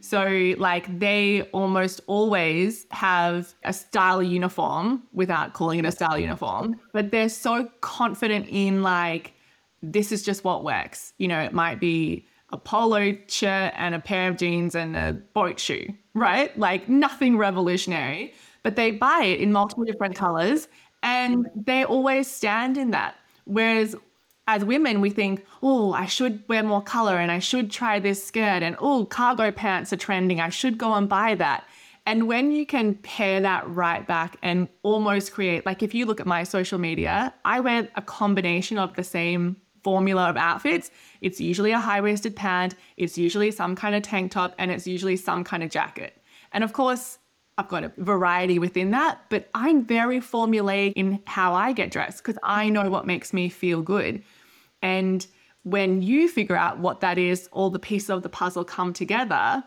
So, 0.00 0.54
like, 0.58 0.98
they 1.00 1.42
almost 1.52 2.00
always 2.06 2.86
have 2.92 3.52
a 3.64 3.72
style 3.72 4.22
uniform 4.22 5.02
without 5.12 5.54
calling 5.54 5.80
it 5.80 5.84
a 5.84 5.92
style 5.92 6.16
uniform, 6.16 6.76
but 6.92 7.10
they're 7.10 7.28
so 7.28 7.68
confident 7.80 8.46
in, 8.48 8.82
like, 8.82 9.34
this 9.82 10.12
is 10.12 10.22
just 10.22 10.44
what 10.44 10.64
works. 10.64 11.12
You 11.18 11.28
know, 11.28 11.40
it 11.40 11.52
might 11.52 11.80
be 11.80 12.26
a 12.50 12.58
polo 12.58 13.16
shirt 13.26 13.72
and 13.76 13.94
a 13.94 13.98
pare 13.98 14.30
of 14.30 14.36
jeans 14.36 14.74
and 14.74 14.96
a 14.96 15.12
boat 15.34 15.60
shoe, 15.60 15.86
right? 16.14 16.56
Like 16.58 16.88
nothing 16.88 17.36
revolutionary, 17.36 18.34
but 18.62 18.76
they 18.76 18.90
buy 18.90 19.24
it 19.24 19.40
in 19.40 19.52
multiple 19.52 19.84
different 19.84 20.16
colors 20.16 20.68
and 21.02 21.46
they 21.54 21.84
always 21.84 22.30
stand 22.30 22.76
in 22.76 22.90
that. 22.92 23.16
Whereas 23.44 23.94
as 24.46 24.64
women, 24.64 25.02
we 25.02 25.10
think, 25.10 25.44
oh, 25.62 25.92
I 25.92 26.06
should 26.06 26.42
wear 26.48 26.62
more 26.62 26.82
color 26.82 27.18
and 27.18 27.30
I 27.30 27.38
should 27.38 27.70
try 27.70 27.98
this 27.98 28.26
skirt 28.26 28.62
and 28.62 28.76
oh, 28.80 29.04
cargo 29.04 29.52
pants 29.52 29.92
are 29.92 29.98
trending. 29.98 30.40
I 30.40 30.48
should 30.48 30.78
go 30.78 30.94
and 30.94 31.08
buy 31.08 31.34
that. 31.34 31.64
And 32.06 32.26
when 32.26 32.52
you 32.52 32.64
can 32.64 32.94
pair 32.94 33.38
that 33.42 33.68
right 33.68 34.06
back 34.06 34.38
and 34.42 34.66
almost 34.82 35.32
create, 35.32 35.66
like 35.66 35.82
if 35.82 35.92
you 35.92 36.06
look 36.06 36.20
at 36.20 36.26
my 36.26 36.42
social 36.42 36.78
media, 36.78 37.34
I 37.44 37.60
wear 37.60 37.90
a 37.96 38.00
combination 38.00 38.78
of 38.78 38.94
the 38.94 39.04
same 39.04 39.58
formula 39.88 40.28
of 40.30 40.36
outfits. 40.36 40.90
It's 41.20 41.40
usually 41.40 41.72
a 41.72 41.78
high 41.78 42.00
waisted 42.00 42.34
pant, 42.36 42.74
it's 42.96 43.16
usually 43.16 43.50
some 43.50 43.74
kind 43.74 43.94
of 43.94 44.02
tank 44.02 44.32
top, 44.32 44.54
and 44.58 44.70
it's 44.70 44.86
usually 44.86 45.16
some 45.16 45.44
kind 45.44 45.62
of 45.62 45.70
jacket. 45.70 46.12
And 46.52 46.62
of 46.62 46.72
course, 46.72 47.18
I've 47.56 47.68
got 47.68 47.84
a 47.84 47.92
variety 47.98 48.58
within 48.58 48.90
that, 48.92 49.20
but 49.30 49.48
I'm 49.54 49.84
very 49.84 50.20
formulaic 50.20 50.92
in 50.94 51.20
how 51.26 51.54
I 51.54 51.72
get 51.72 51.90
dressed 51.90 52.18
because 52.22 52.38
I 52.42 52.68
know 52.68 52.88
what 52.90 53.06
makes 53.06 53.32
me 53.32 53.48
feel 53.48 53.82
good. 53.82 54.22
And 54.82 55.26
when 55.64 56.02
you 56.02 56.28
figure 56.28 56.56
out 56.56 56.78
what 56.78 57.00
that 57.00 57.18
is, 57.18 57.48
all 57.50 57.70
the 57.70 57.78
pieces 57.78 58.10
of 58.10 58.22
the 58.22 58.28
puzzle 58.28 58.64
come 58.64 58.92
together 58.92 59.64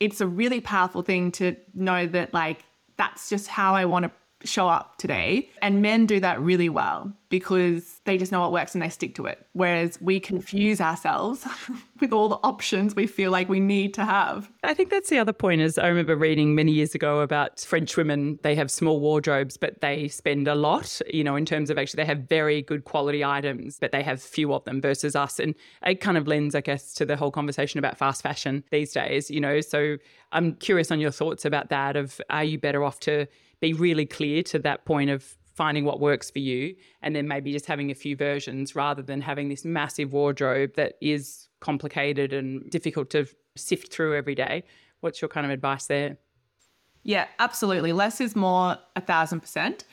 it's 0.00 0.20
a 0.20 0.26
really 0.26 0.60
powerful 0.60 1.02
thing 1.02 1.32
to 1.32 1.56
know 1.74 2.06
that 2.06 2.34
like 2.34 2.64
that's 2.96 3.28
just 3.28 3.48
how 3.48 3.74
I 3.74 3.84
want 3.84 4.04
to 4.04 4.10
show 4.46 4.68
up 4.68 4.98
today. 4.98 5.50
And 5.62 5.82
men 5.82 6.06
do 6.06 6.20
that 6.20 6.40
really 6.40 6.68
well 6.68 7.12
because 7.28 8.00
they 8.04 8.16
just 8.16 8.30
know 8.30 8.40
what 8.40 8.52
works 8.52 8.74
and 8.74 8.82
they 8.82 8.88
stick 8.88 9.14
to 9.16 9.26
it. 9.26 9.44
Whereas 9.52 10.00
we 10.00 10.20
confuse 10.20 10.80
ourselves 10.80 11.46
with 12.00 12.12
all 12.12 12.28
the 12.28 12.36
options 12.36 12.94
we 12.94 13.06
feel 13.06 13.30
like 13.30 13.48
we 13.48 13.58
need 13.58 13.94
to 13.94 14.04
have. 14.04 14.50
I 14.62 14.74
think 14.74 14.90
that's 14.90 15.08
the 15.08 15.18
other 15.18 15.32
point 15.32 15.60
is 15.60 15.76
I 15.76 15.88
remember 15.88 16.14
reading 16.14 16.54
many 16.54 16.72
years 16.72 16.94
ago 16.94 17.20
about 17.20 17.60
French 17.60 17.96
women, 17.96 18.38
they 18.42 18.54
have 18.54 18.70
small 18.70 19.00
wardrobes, 19.00 19.56
but 19.56 19.80
they 19.80 20.08
spend 20.08 20.46
a 20.46 20.54
lot, 20.54 21.00
you 21.12 21.24
know, 21.24 21.36
in 21.36 21.44
terms 21.44 21.68
of 21.68 21.78
actually 21.78 22.02
they 22.02 22.06
have 22.06 22.28
very 22.28 22.62
good 22.62 22.84
quality 22.84 23.24
items, 23.24 23.78
but 23.80 23.92
they 23.92 24.02
have 24.02 24.22
few 24.22 24.52
of 24.52 24.64
them 24.64 24.80
versus 24.80 25.16
us. 25.16 25.40
And 25.40 25.54
it 25.84 26.00
kind 26.00 26.16
of 26.16 26.28
lends, 26.28 26.54
I 26.54 26.60
guess, 26.60 26.94
to 26.94 27.04
the 27.04 27.16
whole 27.16 27.30
conversation 27.30 27.78
about 27.78 27.98
fast 27.98 28.22
fashion 28.22 28.62
these 28.70 28.92
days, 28.92 29.30
you 29.30 29.40
know. 29.40 29.60
So 29.60 29.96
I'm 30.32 30.54
curious 30.54 30.90
on 30.90 31.00
your 31.00 31.10
thoughts 31.10 31.44
about 31.44 31.70
that 31.70 31.96
of 31.96 32.20
are 32.30 32.44
you 32.44 32.58
better 32.58 32.84
off 32.84 33.00
to 33.00 33.26
be 33.60 33.72
really 33.72 34.06
clear 34.06 34.42
to 34.44 34.58
that 34.60 34.84
point 34.84 35.10
of 35.10 35.36
finding 35.54 35.84
what 35.84 36.00
works 36.00 36.30
for 36.30 36.38
you 36.38 36.76
and 37.00 37.16
then 37.16 37.26
maybe 37.26 37.50
just 37.50 37.66
having 37.66 37.90
a 37.90 37.94
few 37.94 38.14
versions 38.14 38.76
rather 38.76 39.02
than 39.02 39.22
having 39.22 39.48
this 39.48 39.64
massive 39.64 40.12
wardrobe 40.12 40.74
that 40.74 40.94
is 41.00 41.48
complicated 41.60 42.32
and 42.32 42.70
difficult 42.70 43.08
to 43.08 43.26
sift 43.56 43.90
through 43.92 44.14
every 44.14 44.34
day. 44.34 44.62
What's 45.00 45.22
your 45.22 45.30
kind 45.30 45.46
of 45.46 45.50
advice 45.50 45.86
there? 45.86 46.18
Yeah, 47.02 47.26
absolutely. 47.38 47.92
Less 47.92 48.20
is 48.20 48.36
more 48.36 48.76
a 48.96 49.00
thousand 49.00 49.40
percent. 49.40 49.84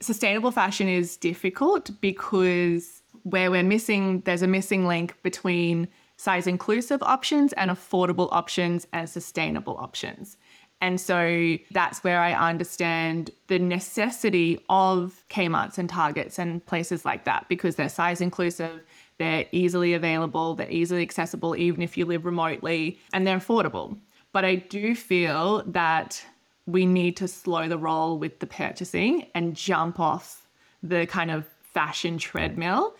Sustainable 0.00 0.52
fashion 0.52 0.88
is 0.88 1.16
difficult 1.16 1.90
because 2.00 3.02
where 3.24 3.50
we're 3.50 3.64
missing, 3.64 4.20
there's 4.20 4.42
a 4.42 4.46
missing 4.46 4.86
link 4.86 5.20
between 5.22 5.88
size 6.16 6.46
inclusive 6.46 7.02
options 7.02 7.52
and 7.54 7.70
affordable 7.70 8.28
options 8.30 8.86
and 8.92 9.08
sustainable 9.08 9.76
options. 9.78 10.36
And 10.80 11.00
so 11.00 11.56
that's 11.72 12.04
where 12.04 12.20
I 12.20 12.32
understand 12.32 13.30
the 13.48 13.58
necessity 13.58 14.64
of 14.68 15.24
Kmart's 15.28 15.78
and 15.78 15.88
Targets 15.88 16.38
and 16.38 16.64
places 16.66 17.04
like 17.04 17.24
that 17.24 17.48
because 17.48 17.74
they're 17.76 17.88
size 17.88 18.20
inclusive, 18.20 18.82
they're 19.18 19.46
easily 19.50 19.94
available, 19.94 20.54
they're 20.54 20.70
easily 20.70 21.02
accessible, 21.02 21.56
even 21.56 21.82
if 21.82 21.96
you 21.96 22.06
live 22.06 22.24
remotely, 22.24 23.00
and 23.12 23.26
they're 23.26 23.38
affordable. 23.38 23.98
But 24.32 24.44
I 24.44 24.56
do 24.56 24.94
feel 24.94 25.64
that 25.66 26.24
we 26.66 26.86
need 26.86 27.16
to 27.16 27.26
slow 27.26 27.66
the 27.66 27.78
roll 27.78 28.18
with 28.18 28.38
the 28.38 28.46
purchasing 28.46 29.26
and 29.34 29.56
jump 29.56 29.98
off 29.98 30.46
the 30.82 31.06
kind 31.06 31.30
of 31.30 31.46
fashion 31.74 32.18
treadmill. 32.18 32.94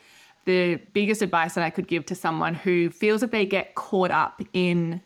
The 0.47 0.77
biggest 0.95 1.21
advice 1.23 1.55
that 1.55 1.63
I 1.63 1.71
could 1.71 1.87
give 1.87 2.07
to 2.07 2.15
someone 2.15 2.55
who 2.55 2.91
feels 2.91 3.21
that 3.21 3.31
they 3.31 3.45
get 3.45 3.75
caught 3.75 4.11
up 4.11 4.43
in 4.53 5.03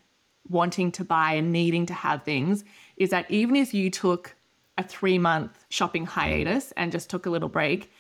wanting 0.48 0.92
to 0.92 1.04
buy 1.04 1.34
and 1.34 1.52
needing 1.52 1.86
to 1.86 1.94
have 1.94 2.24
things 2.24 2.64
is 2.96 3.10
that 3.10 3.30
even 3.30 3.56
if 3.56 3.72
you 3.72 3.90
took 3.90 4.34
a 4.78 4.82
three 4.82 5.18
month 5.18 5.64
shopping 5.68 6.06
hiatus 6.06 6.72
and 6.76 6.92
just 6.92 7.10
took 7.10 7.26
a 7.26 7.30
little 7.30 7.48
break, 7.48 7.90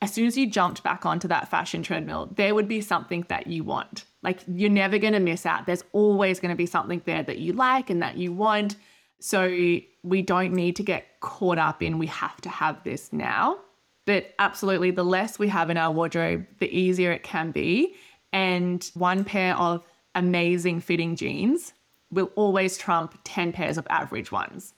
as 0.00 0.12
soon 0.12 0.26
as 0.26 0.36
you 0.36 0.48
jumped 0.48 0.82
back 0.82 1.06
onto 1.06 1.28
that 1.28 1.48
fashion 1.48 1.82
treadmill, 1.82 2.28
there 2.34 2.54
would 2.54 2.66
be 2.66 2.80
something 2.80 3.24
that 3.28 3.46
you 3.46 3.62
want. 3.62 4.04
Like 4.22 4.40
you're 4.48 4.70
never 4.70 4.98
going 4.98 5.12
to 5.12 5.20
miss 5.20 5.46
out. 5.46 5.66
There's 5.66 5.84
always 5.92 6.40
going 6.40 6.50
to 6.50 6.56
be 6.56 6.66
something 6.66 7.02
there 7.04 7.22
that 7.22 7.38
you 7.38 7.52
like 7.52 7.88
and 7.88 8.02
that 8.02 8.16
you 8.16 8.32
want. 8.32 8.76
So 9.20 9.46
we 9.48 10.22
don't 10.22 10.52
need 10.52 10.74
to 10.76 10.82
get 10.82 11.20
caught 11.20 11.58
up 11.58 11.82
in 11.82 11.98
we 11.98 12.08
have 12.08 12.40
to 12.40 12.48
have 12.48 12.82
this 12.82 13.12
now. 13.12 13.58
But 14.04 14.34
absolutely, 14.40 14.90
the 14.90 15.04
less 15.04 15.38
we 15.38 15.46
have 15.48 15.70
in 15.70 15.76
our 15.76 15.92
wardrobe, 15.92 16.46
the 16.58 16.66
easier 16.76 17.12
it 17.12 17.22
can 17.22 17.52
be. 17.52 17.94
And 18.32 18.84
one 18.94 19.22
pair 19.22 19.56
of 19.56 19.86
amazing 20.14 20.80
fitting 20.80 21.16
jeans 21.16 21.72
will 22.10 22.30
always 22.36 22.76
trump 22.76 23.18
10 23.24 23.52
pairs 23.52 23.78
of 23.78 23.86
average 23.90 24.30
ones. 24.30 24.74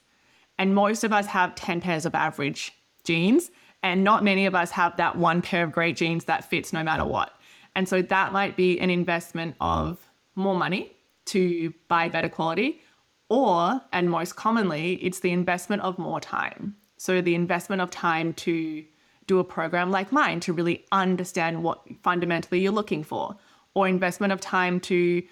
And 0.59 0.75
most 0.75 1.05
of 1.05 1.12
us 1.12 1.27
have 1.27 1.55
10 1.55 1.81
pairs 1.81 2.07
of 2.07 2.14
average 2.14 2.73
jeans, 3.03 3.51
and 3.83 4.05
not 4.05 4.25
many 4.25 4.47
of 4.47 4.55
us 4.55 4.70
have 4.70 4.97
that 4.97 5.16
one 5.16 5.42
pair 5.42 5.64
of 5.64 5.73
great 5.73 5.97
jeans 5.97 6.25
that 6.25 6.49
fits 6.49 6.73
no 6.73 6.83
matter 6.83 7.05
what. 7.05 7.33
And 7.75 7.88
so 7.88 8.03
that 8.03 8.33
might 8.33 8.57
be 8.57 8.79
an 8.79 8.88
investment 8.88 9.57
of 9.61 9.99
more 10.37 10.55
money 10.55 10.92
to 11.27 11.75
buy 11.88 12.09
better 12.09 12.29
quality, 12.29 12.81
or, 13.29 13.81
and 13.92 14.11
most 14.11 14.37
commonly, 14.37 14.94
it's 15.03 15.20
the 15.20 15.33
investment 15.33 15.83
of 15.83 15.99
more 15.99 16.20
time. 16.20 16.77
So 16.97 17.20
the 17.20 17.35
investment 17.35 17.83
of 17.83 17.90
time 17.90 18.33
to 18.35 18.85
do 19.27 19.38
a 19.38 19.44
program 19.44 19.90
like 19.90 20.12
mine 20.12 20.40
to 20.40 20.53
really 20.53 20.85
understand 20.92 21.62
what 21.62 21.83
fundamentally 22.03 22.61
you're 22.61 22.73
looking 22.73 23.03
for, 23.03 23.37
or 23.74 23.88
investment 23.88 24.32
of 24.32 24.40
time 24.40 24.80
to 24.80 25.22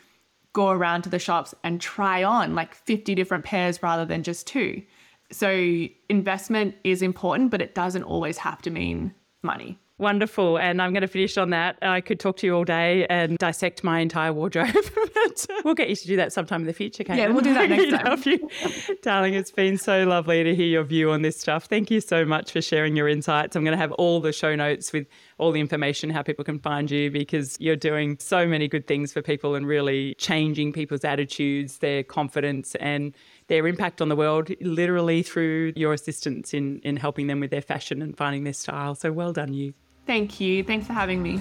go 0.53 0.71
around 0.71 1.03
to 1.03 1.09
the 1.09 1.19
shops 1.19 1.55
and 1.65 1.81
try 1.81 2.23
on 2.23 2.55
like 2.55 2.75
50 2.75 3.15
different 3.15 3.45
pairs 3.45 3.83
rather 3.83 4.05
than 4.05 4.23
just 4.23 4.47
two. 4.47 4.83
So, 5.31 5.87
investment 6.11 6.75
is 6.85 7.01
important, 7.01 7.51
but 7.51 7.63
it 7.63 7.75
doesn't 7.75 8.03
always 8.03 8.37
have 8.39 8.61
to 8.63 8.71
mean 8.71 9.15
money. 9.43 9.79
Wonderful. 10.03 10.59
And 10.59 10.83
I'm 10.83 10.93
going 10.93 11.03
to 11.03 11.07
finish 11.07 11.39
on 11.39 11.51
that. 11.51 11.79
I 11.81 12.01
could 12.01 12.19
talk 12.19 12.37
to 12.39 12.47
you 12.49 12.57
all 12.57 12.65
day 12.65 13.07
and 13.07 13.39
dissect 13.39 13.85
my 13.85 14.01
entire 14.01 14.33
wardrobe. 14.33 14.73
but 15.15 15.47
uh, 15.49 15.63
we'll 15.65 15.75
get 15.75 15.91
you 15.91 15.95
to 15.95 16.07
do 16.09 16.17
that 16.17 16.33
sometime 16.33 16.63
in 16.63 16.67
the 16.67 16.73
future, 16.73 17.05
Kate. 17.05 17.19
Yeah, 17.19 17.29
we'll 17.29 17.41
do 17.41 17.55
that 17.55 17.71
next 17.71 18.03
time. 18.03 18.21
you. 18.27 18.97
Darling, 19.03 19.35
it's 19.35 19.53
been 19.53 19.79
so 19.79 20.03
lovely 20.03 20.43
to 20.43 20.57
hear 20.57 20.67
your 20.67 20.83
view 20.83 21.13
on 21.13 21.23
this 21.23 21.39
stuff. 21.39 21.67
Thank 21.67 21.89
you 21.89 22.01
so 22.01 22.25
much 22.25 22.51
for 22.51 22.61
sharing 22.61 22.97
your 22.97 23.07
insights. 23.07 23.55
I'm 23.55 23.63
going 23.63 23.77
to 23.77 23.81
have 23.81 23.93
all 23.93 24.21
the 24.21 24.33
show 24.33 24.57
notes 24.57 24.93
with 24.93 25.07
all 25.39 25.53
the 25.53 25.61
information, 25.61 26.11
how 26.11 26.23
people 26.23 26.45
can 26.45 26.59
find 26.59 26.91
you, 26.91 27.09
because 27.09 27.57
you're 27.61 27.77
doing 27.77 28.17
so 28.19 28.45
many 28.45 28.67
good 28.67 28.89
things 28.89 29.13
for 29.13 29.23
people 29.23 29.55
and 29.55 29.69
really 29.69 30.17
changing 30.17 30.73
people's 30.73 31.05
attitudes, 31.05 31.79
their 31.79 32.03
confidence, 32.03 32.75
and 32.81 33.15
their 33.47 33.69
impact 33.69 34.01
on 34.01 34.09
the 34.09 34.17
world 34.17 34.51
literally 34.61 35.23
through 35.23 35.75
your 35.77 35.93
assistance 35.93 36.53
in, 36.53 36.81
in 36.81 36.97
helping 36.97 37.29
them 37.29 37.39
with 37.39 37.53
their 37.53 37.63
fashion 37.63 38.03
and 38.03 38.17
finding 38.17 38.43
their 38.43 38.53
style. 38.53 38.97
So 38.97 39.13
well 39.13 39.33
done, 39.33 39.53
you. 39.53 39.75
Thank 40.07 40.41
you. 40.41 40.65
Thanks 40.65 40.87
for 40.87 40.93
having 40.93 41.23
me. 41.23 41.41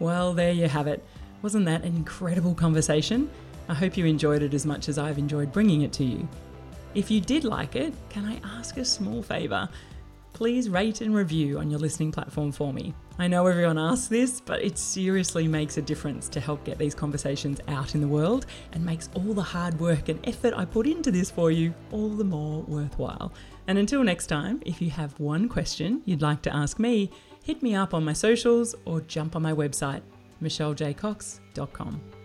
Well, 0.00 0.32
there 0.32 0.52
you 0.52 0.68
have 0.68 0.86
it. 0.86 1.04
Wasn't 1.42 1.64
that 1.66 1.82
an 1.82 1.96
incredible 1.96 2.54
conversation? 2.54 3.30
I 3.68 3.74
hope 3.74 3.96
you 3.96 4.06
enjoyed 4.06 4.42
it 4.42 4.54
as 4.54 4.64
much 4.64 4.88
as 4.88 4.98
I've 4.98 5.18
enjoyed 5.18 5.52
bringing 5.52 5.82
it 5.82 5.92
to 5.94 6.04
you. 6.04 6.28
If 6.94 7.10
you 7.10 7.20
did 7.20 7.44
like 7.44 7.76
it, 7.76 7.92
can 8.08 8.24
I 8.24 8.40
ask 8.58 8.76
a 8.76 8.84
small 8.84 9.22
favour? 9.22 9.68
Please 10.32 10.70
rate 10.70 11.00
and 11.00 11.14
review 11.14 11.58
on 11.58 11.70
your 11.70 11.80
listening 11.80 12.12
platform 12.12 12.52
for 12.52 12.72
me. 12.72 12.94
I 13.18 13.26
know 13.26 13.46
everyone 13.46 13.78
asks 13.78 14.06
this, 14.06 14.40
but 14.40 14.62
it 14.62 14.78
seriously 14.78 15.48
makes 15.48 15.76
a 15.76 15.82
difference 15.82 16.28
to 16.28 16.40
help 16.40 16.64
get 16.64 16.78
these 16.78 16.94
conversations 16.94 17.60
out 17.66 17.94
in 17.96 18.00
the 18.00 18.06
world 18.06 18.46
and 18.72 18.84
makes 18.84 19.10
all 19.14 19.34
the 19.34 19.42
hard 19.42 19.78
work 19.80 20.08
and 20.08 20.20
effort 20.28 20.54
I 20.54 20.64
put 20.64 20.86
into 20.86 21.10
this 21.10 21.30
for 21.30 21.50
you 21.50 21.74
all 21.90 22.10
the 22.10 22.24
more 22.24 22.62
worthwhile. 22.62 23.32
And 23.68 23.78
until 23.78 24.02
next 24.02 24.26
time, 24.26 24.62
if 24.64 24.80
you 24.80 24.90
have 24.90 25.20
one 25.20 25.48
question 25.48 26.02
you'd 26.06 26.22
like 26.22 26.42
to 26.42 26.56
ask 26.56 26.78
me, 26.78 27.10
hit 27.44 27.62
me 27.62 27.74
up 27.74 27.92
on 27.94 28.02
my 28.04 28.14
socials 28.14 28.74
or 28.86 29.02
jump 29.02 29.36
on 29.36 29.42
my 29.42 29.52
website, 29.52 30.02
michellejcox.com. 30.42 32.17